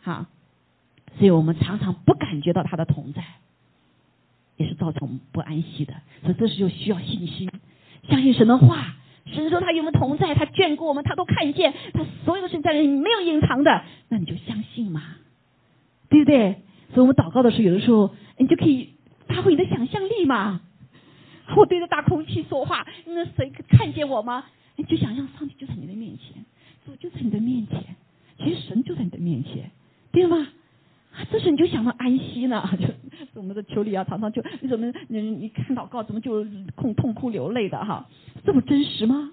[0.00, 0.26] 好，
[1.18, 3.24] 所以我们常常不感觉到他的同在，
[4.56, 5.92] 也是造成我们不安息的。
[6.22, 7.50] 所以这时就需要信心，
[8.08, 8.94] 相信神的话。
[9.32, 10.34] 神说他与我们同在？
[10.34, 15.02] 他眷顾我们，他都看见，他所有的事情在里没有隐藏的，那你就相信嘛，
[16.08, 16.62] 对不对？
[16.94, 18.90] 所以我们祷告的时候，有的时候你就可以
[19.26, 20.60] 发挥你的想象力嘛。
[21.56, 24.44] 我对着大空气说话，那谁看见我吗？
[24.76, 26.44] 你就想象上帝就在你的面前，
[26.84, 27.96] 主就在你的面前，
[28.38, 29.70] 其实神就在你的面前，
[30.12, 30.48] 对吗？
[31.30, 32.86] 这时你就想到安息呢， 就
[33.40, 36.44] 我们的求里啊，常常就你怎么你你看祷告怎么就
[36.76, 38.08] 痛痛哭流泪的哈？
[38.44, 39.32] 这么真实吗？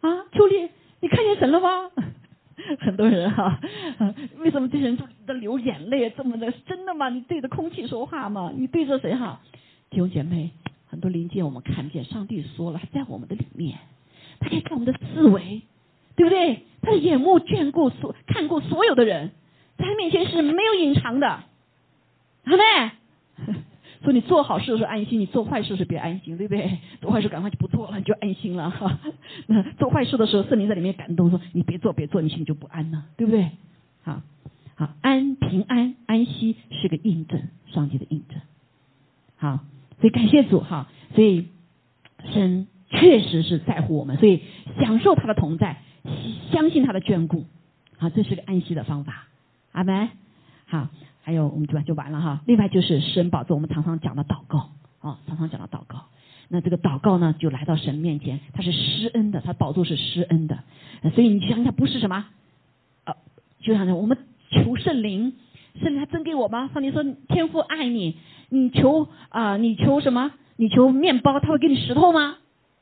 [0.00, 0.68] 啊，秋丽，
[1.00, 1.90] 你看见神了吗？
[2.80, 3.60] 很多人哈，
[4.38, 6.10] 为什么这些人都都流眼泪？
[6.16, 7.08] 这么的真的吗？
[7.10, 8.52] 你对着空气说话吗？
[8.56, 9.40] 你对着谁哈？
[9.90, 10.50] 弟兄姐妹，
[10.86, 13.78] 很多灵界我们看不见，上帝说了，在我们的里面，
[14.40, 15.62] 他可以看我们的思维，
[16.16, 16.62] 对不对？
[16.82, 19.32] 他的眼目眷顾所看过所有的人，
[19.76, 21.28] 在他面前是没有隐藏的，
[22.44, 23.54] 好没？
[24.04, 26.78] 说你做好事的时候安心，你做坏事是别安心，对不对？
[27.00, 29.00] 做坏事赶快就不做了，你就安心了哈。
[29.48, 33.50] 那做坏事的时候，圣灵在里面感动说：“你别做，别做，你心里就不安了，对不对？”
[34.04, 34.22] 好，
[34.76, 38.38] 好，安平安安息是个印证，上帝的印证。
[39.38, 39.64] 好，
[40.00, 41.48] 所以感谢主哈，所以
[42.32, 44.42] 神确实是在乎我们，所以
[44.78, 45.82] 享受他的同在，
[46.52, 47.44] 相信他的眷顾，
[47.98, 49.26] 好，这是个安息的方法。
[49.76, 50.08] 阿门。
[50.66, 50.88] 好。
[51.26, 52.40] 还有我们就完就完了哈。
[52.46, 54.70] 另外就是神宝座，我们常常讲的祷告
[55.00, 56.04] 啊，常常讲的祷告。
[56.46, 60.62] 那这个祷告呢，就来到神面前，他是施恩的，他宝座是施恩的。
[61.16, 62.26] 所以你想想，不是什么
[63.06, 63.16] 呃，
[63.58, 64.16] 就像我们
[64.52, 65.32] 求圣灵，
[65.82, 66.70] 圣灵他真给我吗？
[66.72, 68.16] 上帝说天父爱你，
[68.48, 70.30] 你求啊，你求什么？
[70.54, 72.36] 你求面包，他会给你石头吗？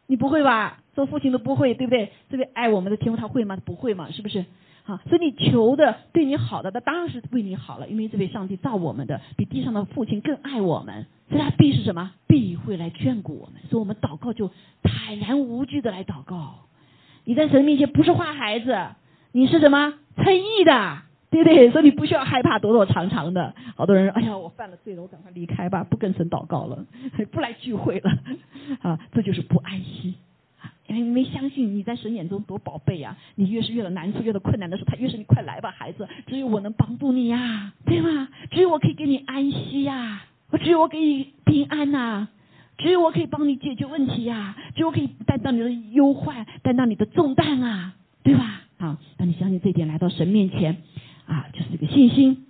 [0.06, 0.82] 你不会吧？
[0.92, 2.12] 做父亲都不会，对不对？
[2.28, 3.56] 这位爱我们的天父他会吗？
[3.64, 4.10] 不会嘛？
[4.10, 4.44] 是不是？
[4.86, 12.12] 好，所以你求的对你好的，那当然是为你好了，因为这位上帝造我们的比地上的父亲更爱我们，所以他必是什么？
[12.26, 14.50] 必会来眷顾我们，所以我们祷告就
[14.82, 16.66] 坦然无惧的来祷告。
[17.24, 18.76] 你在神面前不是坏孩子，
[19.32, 20.98] 你是什么称义的，
[21.30, 21.70] 对不对？
[21.70, 23.54] 所以你不需要害怕躲躲藏藏的。
[23.76, 26.84] 好多人，哎呀，我犯了罪了，我赶快离开吧，不跟神祷告了，
[27.32, 28.10] 不来聚会了，
[28.82, 30.16] 啊，这就是不安息。
[30.86, 33.16] 因为你没相信你在神眼中多宝贝呀！
[33.36, 38.28] 你越是遇到难处、遇到困难的时候，他越是你快来吧，孩子，只有我能帮助你呀，对吧？
[38.50, 40.26] 只有我可以给你安息呀，
[40.60, 42.28] 只有我给你平安呐，
[42.76, 48.62] 只有我可以帮你解决问题呀，只有我可以担当你的忧患，担当你的重担啊，对吧？
[48.78, 50.76] 好，当你相信这一点，来到神面前
[51.26, 52.44] 啊，就是这个信心，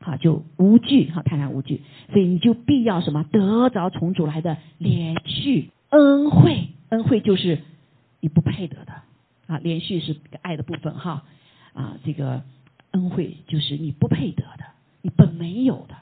[0.00, 6.68] 好就无惧，好坦然无惧，所以你就必要什么得着从主来的连续恩惠。
[6.90, 7.60] 恩惠就是
[8.20, 8.92] 你不配得的
[9.46, 11.24] 啊，连续是爱的部分哈
[11.72, 12.42] 啊，这个
[12.92, 14.64] 恩惠就是你不配得的，
[15.02, 15.96] 你本没有的，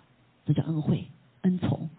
[0.46, 1.06] 这叫恩惠
[1.42, 1.90] 恩宠，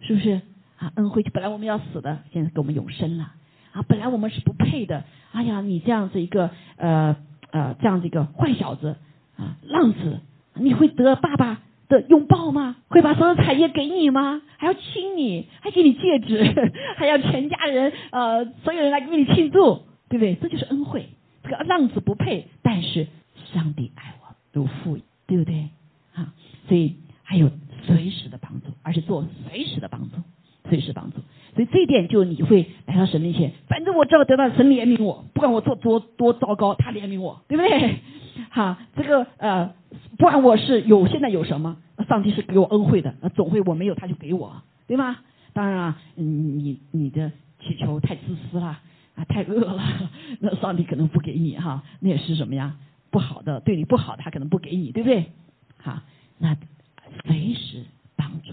[0.00, 0.40] 是不是
[0.78, 0.92] 啊？
[0.96, 3.32] 恩惠本来我们要死的，现在给我们永生了
[3.72, 3.82] 啊！
[3.82, 7.16] 本来我们是不配的，哎呀，你这样子一个呃
[7.50, 8.96] 呃这样子一个坏小子
[9.36, 10.20] 啊浪子，
[10.54, 11.60] 你会得爸爸。
[12.02, 12.76] 拥抱吗？
[12.88, 14.42] 会把所有产业给你吗？
[14.56, 20.34] 还要亲你，还给你戒指， 还要全家人呃所有人来给你庆祝，对不对？
[20.36, 21.08] 这就是恩惠。
[21.42, 23.06] 这个浪子不配，但是
[23.52, 25.68] 上帝爱我如父，对不对？
[26.14, 26.32] 啊，
[26.68, 27.50] 所以还有
[27.82, 30.16] 随时的帮助，而且做随时的帮助，
[30.68, 31.18] 随时帮助。
[31.54, 37.96] 所以这一点就你会来到神面前，反正我只要得到神怜悯我，不管我做多多糟糕，他怜悯我，对不对？
[38.50, 39.74] 哈，这个呃，
[40.18, 41.76] 不管我是有现在有什么，
[42.08, 45.18] 上帝是给我恩惠的，那总会我没有他就给我，对吗？
[45.52, 47.30] 当然啊，你你的
[47.60, 48.80] 祈求太自私了
[49.14, 50.10] 啊，太恶了，
[50.40, 52.76] 那上帝可能不给你哈，那也是什么呀？
[53.10, 55.30] 不好的，对你不好的，他可能不给你，对不对？
[55.78, 56.02] 好，
[56.38, 56.56] 那
[57.24, 57.84] 随时
[58.16, 58.52] 帮助，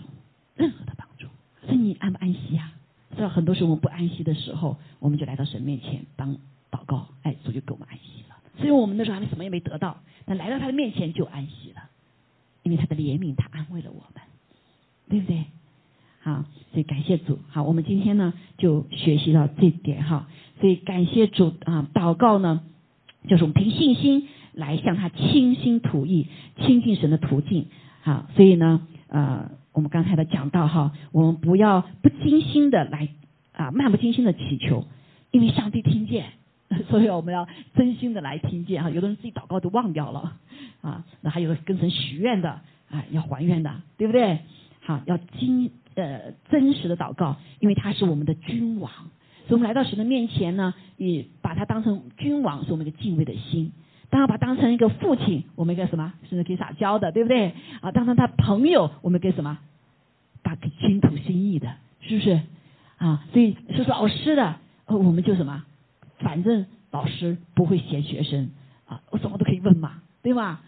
[0.55, 1.25] 任何的帮助，
[1.65, 2.71] 所以你安不安息啊？
[3.15, 3.29] 是吧？
[3.29, 6.35] 很多时候我们不安息的时候，我们就来到神面前帮
[6.69, 8.20] 祷告，哎，主就给我们安息
[8.61, 11.89] 所以我们那时候还什么也没得到，但来到他的面前就安息了，
[12.63, 14.21] 因为他的怜悯，他安慰了我们，
[15.09, 15.45] 对不对？
[16.21, 17.39] 好，所以感谢主。
[17.49, 20.29] 好，我们今天呢就学习到这点哈。
[20.59, 22.61] 所以感谢主啊，祷告呢
[23.27, 26.27] 就是我们凭信心来向他倾心吐意、
[26.59, 27.65] 亲近神的途径。
[28.01, 33.09] 好，所以呢呃，我们刚才的讲到哈，我们不要不精心的来
[33.53, 34.85] 啊，漫不经心的祈求，
[35.31, 36.33] 因为上帝听见，
[36.89, 38.89] 所以我们要真心的来听见哈。
[38.89, 40.37] 有的人自己祷告都忘掉了
[40.81, 42.49] 啊，那还有跟神许愿的
[42.89, 44.39] 啊，要还愿的，对不对？
[44.81, 45.71] 好，要经。
[45.93, 48.89] 呃，真实的祷告，因为他是我们的君王，
[49.45, 53.73] 所以我们来到神的面前呢，也把他当成君王，是我们一个敬畏的心。
[54.09, 57.51] 当他，把当成一个父亲，我们一个什么，甚至可以撒娇的，对不对？
[57.81, 59.57] 啊，当成他朋友，我们给什么，
[60.41, 62.39] 把给倾吐心意的，是不是？
[62.97, 64.55] 啊，所以说是老师的，
[64.85, 65.65] 呃，我们就什么，
[66.21, 68.49] 反正老师不会嫌学生
[68.85, 70.61] 啊，我什么都可以问嘛，对吧？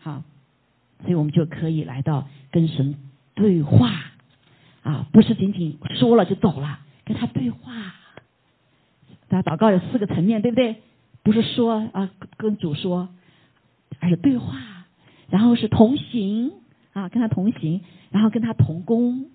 [0.00, 0.22] 好，
[1.02, 2.96] 所以我们就可以来到跟神
[3.34, 3.90] 对话。
[4.84, 7.94] 啊，不是仅仅说了就走了，跟他对话。
[9.28, 10.76] 大家祷告有四个层面，对不对？
[11.22, 13.10] 不是说啊跟主说，
[14.00, 14.86] 而是对话，
[15.28, 16.52] 然后是同行
[16.94, 19.26] 啊跟他同行，然后跟他同工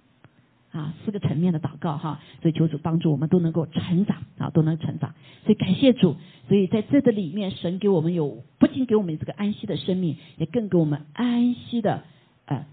[0.74, 2.19] 啊四个层面的祷告哈。
[2.41, 5.15] 所以求主帮助我们都能够成长啊，都能成长。
[5.45, 6.17] 所以感谢主，
[6.49, 12.03] 所以在这个里面，神给我们有不仅给我们这个安息的生命，也更给我们安息的
[12.47, 12.65] 呃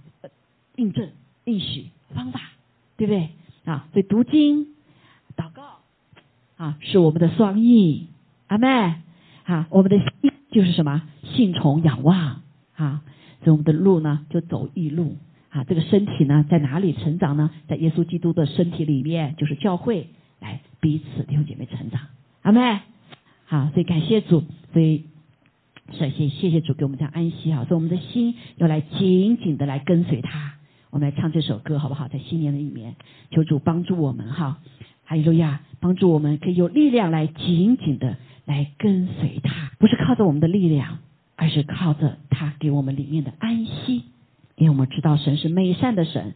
[0.75, 1.09] 印证、
[1.45, 2.41] 应许方法。
[2.97, 3.31] 对不对
[3.65, 3.89] 啊？
[3.95, 4.75] 所以读经、
[5.35, 5.79] 祷告
[6.59, 8.09] 啊，是我们的双翼。
[8.47, 8.67] 阿妹
[9.45, 11.01] 啊，我们的心就是什么？
[11.23, 12.43] 信从仰望
[12.75, 13.03] 啊。
[13.43, 15.17] 所以我们的路呢，就走一路
[15.51, 15.65] 啊。
[15.65, 17.51] 这个身体呢，在哪里成长呢？
[17.69, 20.09] 在耶稣基督的身体里面，就是教会，
[20.41, 22.01] 来彼此弟兄姐妹成长。
[22.43, 22.81] 阿妹
[23.45, 25.05] 好，所以感谢主，所以
[25.93, 27.65] 首先谢谢主给我们这样安息啊。
[27.65, 30.55] 所以我们的心要来紧紧的来跟随他。
[30.91, 32.09] 我们来唱这首歌好不好？
[32.09, 32.97] 在新年的里面，
[33.31, 34.59] 求主帮助我们哈，
[35.05, 40.99] 哈利路亚，帮助我们可以有力量来紧紧的来跟随他，不是靠着我们的力量，
[41.37, 44.03] 而是靠着他给我们里面的安息。
[44.61, 46.35] 因为我们知道神是美善的神，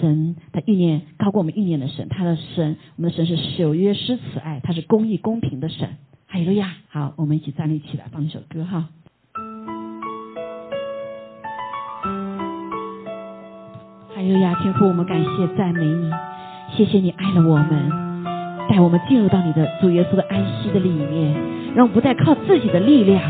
[0.00, 5.88] 神他意念高过我们意念的神，他的神，我们的神是守约施慈爱，他是公义公平的神。
[6.28, 8.88] 哈利路亚，好，我们一起站立起来，放一首歌哈。
[14.14, 16.12] 哈利路亚，天父，我们感谢赞美你，
[16.76, 18.24] 谢谢你爱了我们，
[18.68, 21.34] 带我们进入到你的主耶稣的安息的里面，
[21.74, 23.20] 让我不再靠自己的力量，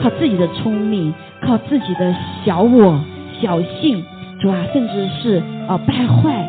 [0.00, 3.04] 靠自己的聪明，靠自己的小我、
[3.40, 4.04] 小性，
[4.40, 6.48] 主啊，甚至是啊败坏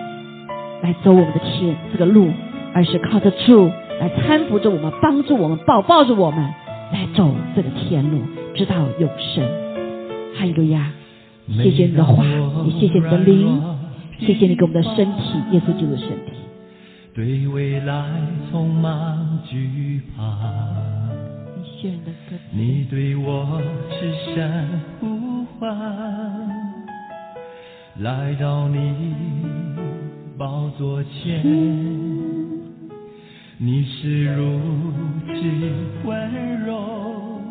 [0.82, 2.30] 来走我们的天这个路，
[2.74, 3.70] 而是靠着主
[4.00, 6.44] 来搀扶着我们，帮助我们，抱抱着我们
[6.92, 8.22] 来走这个天路，
[8.54, 9.44] 直到永生。
[10.38, 10.92] 哈利路亚，
[11.48, 12.24] 谢谢你的话，
[12.66, 13.62] 也谢谢你的灵。
[14.20, 16.34] 谢谢你给我们的身体，耶稣基督的身体。
[17.16, 18.04] 对未来
[18.52, 20.24] 充满惧怕。
[22.52, 24.68] 你对我痴声
[25.00, 25.70] 呼唤，
[28.00, 29.14] 来到你
[30.38, 31.44] 宝座前，
[33.58, 34.58] 你是如
[35.28, 35.34] 此
[36.06, 37.42] 温柔，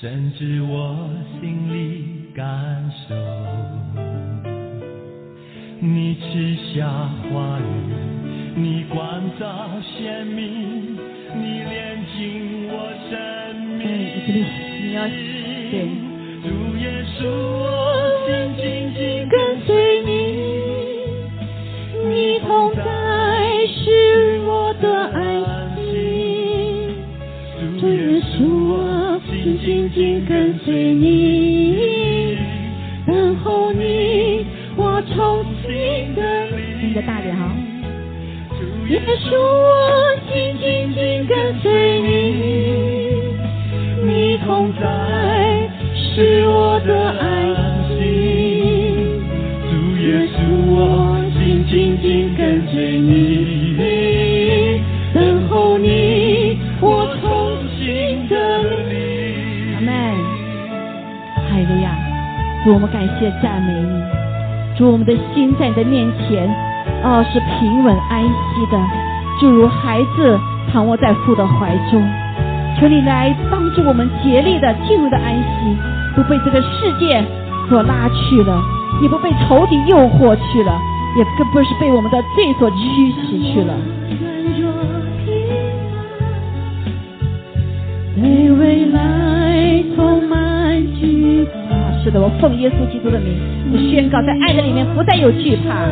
[0.00, 1.08] 甚至我
[1.40, 3.14] 心里感受。
[5.78, 6.88] 你吃下
[7.32, 7.62] 话语，
[8.56, 10.96] 你光照鲜明，
[11.36, 13.14] 你炼尽我生
[13.78, 13.86] 命。
[14.82, 15.72] 你要对。
[16.42, 17.20] 主耶稣，
[22.50, 22.82] 同在
[23.68, 25.86] 是我的安息。
[27.78, 28.42] 主耶稣，
[28.72, 28.74] 我
[29.28, 32.36] 心紧紧跟随你，
[33.06, 34.44] 等候你，
[34.76, 35.46] 我从。
[36.82, 37.54] 你的大点哈。
[38.88, 42.08] 耶稣，我心紧紧跟随你，
[44.04, 47.54] 你同在是我的安
[52.70, 58.36] 紧跟随你，等候你，我重新的
[58.88, 59.74] 你。
[59.74, 59.90] 阿门。
[62.64, 63.88] 主，我们感谢赞美你。
[64.76, 66.48] 主，我们的心在你的面前，
[67.02, 68.78] 哦，是平稳安息的，
[69.40, 70.38] 就如孩子
[70.72, 72.00] 躺卧在父的怀中。
[72.78, 75.76] 求你来帮助我们竭力的进入的安息，
[76.14, 77.24] 不被这个世界
[77.68, 78.62] 所拉去了，
[79.02, 80.78] 也不被仇敌诱惑去了，
[81.16, 82.76] 也更不是被我们的罪所驱
[83.26, 83.74] 使去了。
[88.16, 91.74] 对未来充满惧怕。
[91.74, 93.34] 啊，是的，我奉耶稣基督的名，
[93.72, 95.86] 我宣告，在爱的里面不再有惧怕。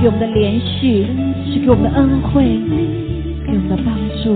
[0.00, 1.06] 给我们的连续，
[1.52, 2.42] 是给我们的恩惠，
[3.44, 3.94] 给我们的帮
[4.24, 4.34] 助。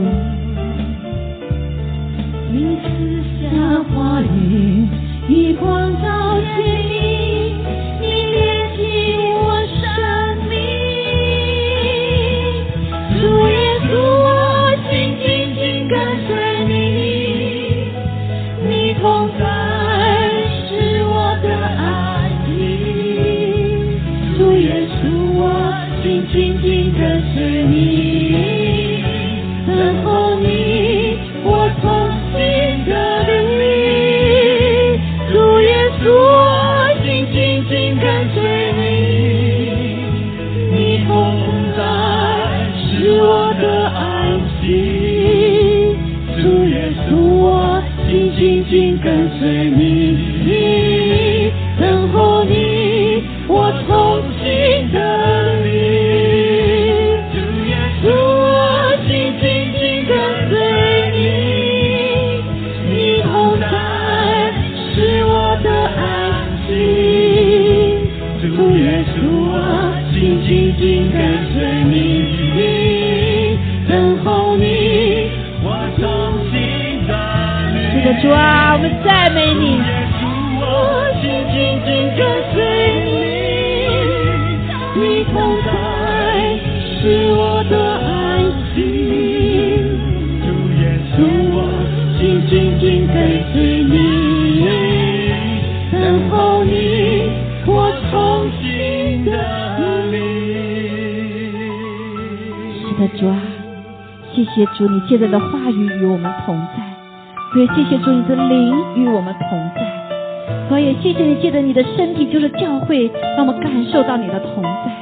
[107.75, 114.95] 谢谢主，你的灵与我们同在，所以谢谢你借着你的身体就是教会，让我们感受到你的同在，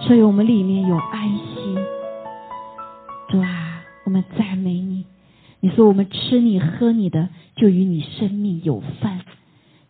[0.00, 1.76] 所以我们里面有安息。
[3.28, 5.04] 主啊，我们赞美你，
[5.60, 9.20] 你说我们吃你喝你的，就与你生命有份。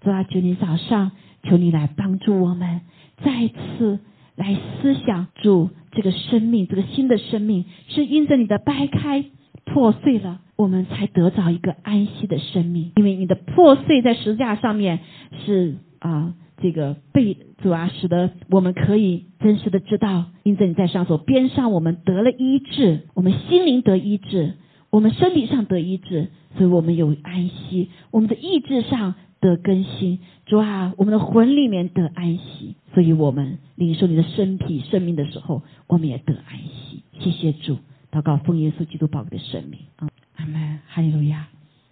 [0.01, 1.13] 主啊，求你早上，
[1.45, 2.81] 求你来帮助我们，
[3.25, 4.01] 再次
[4.35, 9.25] 来思想主这个生命，这个新的生命是因着你的掰开
[9.65, 12.93] 破碎了，我们才得着一个安息的生命。
[12.97, 14.99] 因为你的破碎在十字架上面
[15.47, 24.55] 是啊，这个被主啊，使得我们可以真实的知道，因着你在上所边上，我们得了医治，我们心灵得医治，
[24.91, 29.15] 我们身体上得医治，所以我们有安息，我们的意志上。
[29.41, 37.05] 得更新，主啊，我们的魂里面得安息，所以我们领受你的身体生命的时候，我们也得安息。
[37.21, 37.79] 谢谢主，
[38.11, 40.09] 祷告奉耶稣基督宝贵的生命啊，
[40.39, 41.49] 阿门，哈利路亚，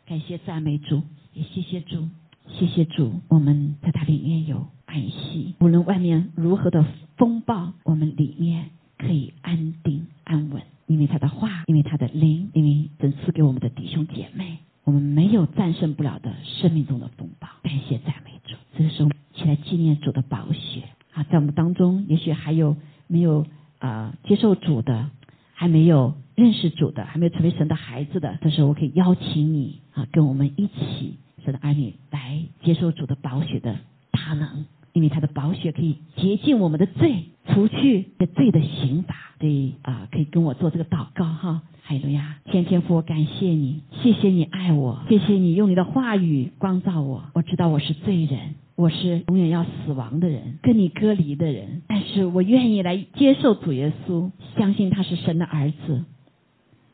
[0.07, 1.03] 感谢赞美主，
[1.35, 2.09] 也谢谢主，
[2.49, 6.85] 谢谢主，我们在它里面有安息，无论外面如何的
[7.17, 14.59] 风暴，我们里面可以安定安稳，因为他的话，因为他的灵，因为神赐给我们的弟兄姐妹。
[14.85, 18.55] 我们没有战胜不了的生命中的风暴，感谢赞美主。
[18.79, 22.77] 这个时候，起来纪念主的宝血啊，在我们当中，也许还有
[23.09, 23.45] 没有
[23.81, 25.11] 啊、接受主的，
[25.59, 33.75] 还没有认识主的，还没有成为神的孩子的，但是我可以邀请你啊，跟我们一起，神的儿女来接受主的宝血的
[34.11, 39.17] 大能，因为他的宝血可以洁净我们的罪，除去的罪的刑罚。
[39.39, 41.63] 对啊、可以跟我做这个祷告哈。
[41.89, 47.23] 哈利路亚，天天父，我感谢你，谢谢你爱我，谢谢你用你的话语光照我。
[47.33, 51.83] 我知道我是罪人，我是永远要死亡的人，跟你隔离的人。
[51.87, 56.05] 但是我愿意来接受主耶稣，相信他是神的儿子，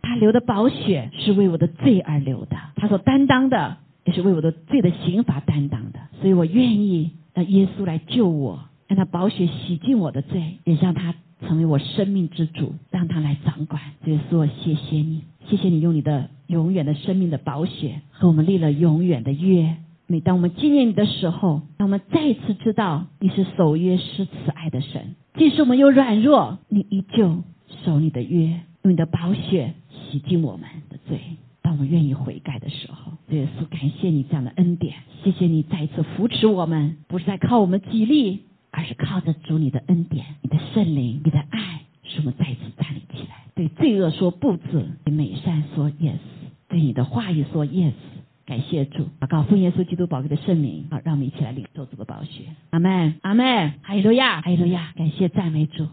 [0.02, 6.00] 他流的宝血是为我的罪而流的，他所担当的也是为我的罪的刑罚担当的。
[6.20, 11.14] 所以我愿意让耶稣来救我，让他宝血洗净我的罪，也让他。
[11.46, 13.80] 成为我生命之主，让他来掌管。
[14.06, 19.76] 耶稣，我谢谢你，谢谢你用你的永远的生命的宝血和我们立了永远的约，
[20.06, 25.14] 每当我们纪念你的时候，让我们再次知道你是守约施慈爱的神。
[25.34, 27.42] 即使我们有软弱，你依旧
[27.84, 31.20] 守你的约，用你的宝血洗净我们的罪。
[31.62, 38.40] 当我们愿意悔改的时候，耶稣，感谢你这样的恩典，谢谢你再一次扶持我们，不是在靠我们己力，
[38.72, 46.18] 而是靠着主你的恩典、你的圣灵、你的爱，使我们再次站立起来，对罪恶说不字，对美善说 yes，
[46.68, 47.92] 对你的话语说 yes。
[48.44, 52.42] 感谢主，祷告奉耶稣基督宝贵的圣名，好，让我们一起来领受这个宝血。
[52.70, 55.86] 阿门，阿门，哈利路亚，哈利路亚，感谢赞美主，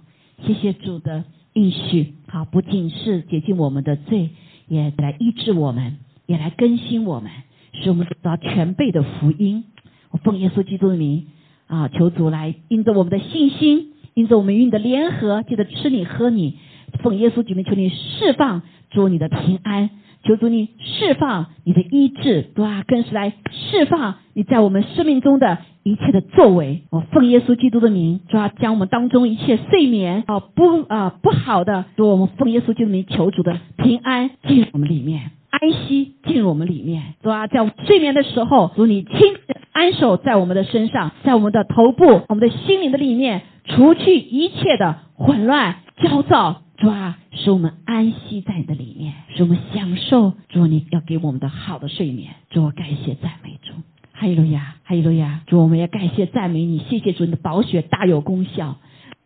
[0.44, 2.16] 谢谢主的应许。
[2.28, 4.32] 好，不仅是洁净我们的罪，
[4.68, 7.32] 也来医治我们，也来更新我们，
[7.74, 9.66] 使我们得到全备的福音。
[10.10, 11.28] 我奉耶稣基督的名
[11.70, 16.56] 啊，求主来因着我们的信心，因着我们与你的联合，记得吃你喝你，
[17.02, 19.92] 奉耶稣基督求你释放主你的平安。
[20.22, 26.82] 求主你释放你的医治，哇，更是来释放你在我们生命中的一切的作为。
[26.90, 37.16] 我奉耶稣基督的名，主要将我们当中一切睡眠啊不啊不好的，主我们奉耶稣基督名求主的平安进入我们里面，安息进入我们里面。
[37.22, 46.62] 主啊，在睡眠的时候，主你亲自安守在我们的身上，在我们的头部、我们的心灵的里面，除去一切的混乱、焦躁。
[46.78, 52.32] 主啊，使我们安息在你的里面，使我们享受主你要给我们的好的睡眠。
[52.50, 53.74] 主，感谢赞美主，
[54.14, 55.42] 哈利路亚，哈利路亚。
[55.48, 58.78] 主，我们也感谢赞美你，谢谢主你的宝血大有功效，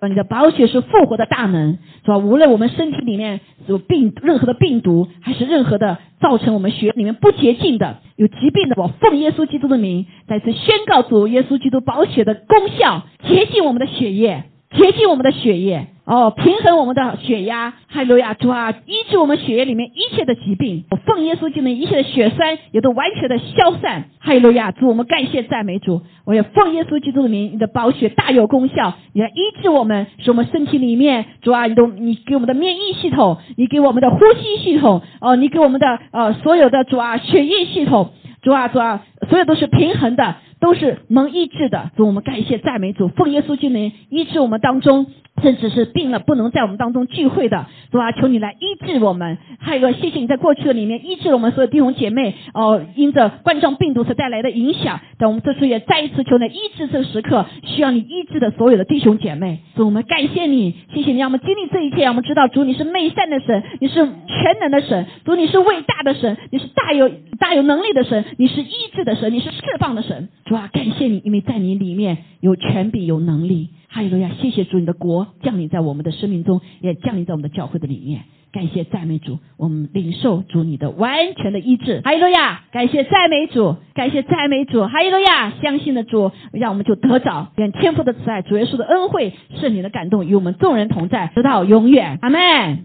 [0.07, 1.77] 你的宝血是复活的大能。
[2.03, 14.43] 是吧，无论我们身体里面有病，任何的病毒，还是任何的造成我们血里面不洁净的、有疾病的，我奉耶稣基督的名，再次宣告主耶稣基督宝血的功效，洁净我们的血液，
[14.74, 15.88] 洁净我们的血液。
[16.05, 20.84] 哦，平衡我们的血压，哈利路亚主啊，医治我们血液里面一切的疾病。
[20.91, 26.01] 我奉耶稣基督一切的血栓也都完全的消散，哈利路亚主，我们感谢赞美主。
[26.26, 38.11] 我也奉耶稣基督的名，你的宝血大有功效，你来医治我们，使我们身体里面主啊，你都你给我们的免疫系统，你给我们的呼吸系统，哦，你给我们的呃所有的主啊血液系统，
[38.41, 41.91] 主啊主啊，所有都是平衡的，都是蒙医治的。
[41.97, 45.07] 主，我们感谢赞美主，奉耶稣基督名医治我们当中。
[45.41, 49.39] 甚至是病了不能在我们当中聚会的，主啊，求你来医治我们。
[49.59, 52.36] 还有个，谢谢你在过去的里面医治了我们所有弟兄姐妹。
[52.53, 59.59] 哦，因着冠状病毒所带来的影响，但我们这次也再一次求你医治这个时刻需要你医治的所有的弟兄姐妹。
[59.76, 67.09] 主，我们感谢你，谢谢你让我们经历这一切，让我们知道主你是美善的神，你是全能的神，主你是伟大的神，你是大有
[67.39, 70.30] 大有能力的神，你是医治的神，你是释放的神。
[70.53, 73.69] 主啊，感谢你，因为在你里面有权柄，有能力。
[73.87, 74.29] 哈利路亚！
[74.39, 78.21] 谢谢主，你的国降临在我们的生命中，也降临在我们的教会的里面。
[78.51, 82.01] 感谢赞美主，我们领受主你的完全的医治。
[82.01, 82.65] 哈利路亚！
[82.71, 84.85] 感谢赞美主，感谢赞美主。
[84.85, 85.53] 哈利路亚！
[85.59, 92.19] 相信的主，让我们就得着愿天父的慈爱、主耶稣的恩惠、圣灵的感动与我们众人同在，直到永远。
[92.21, 92.77] 阿门。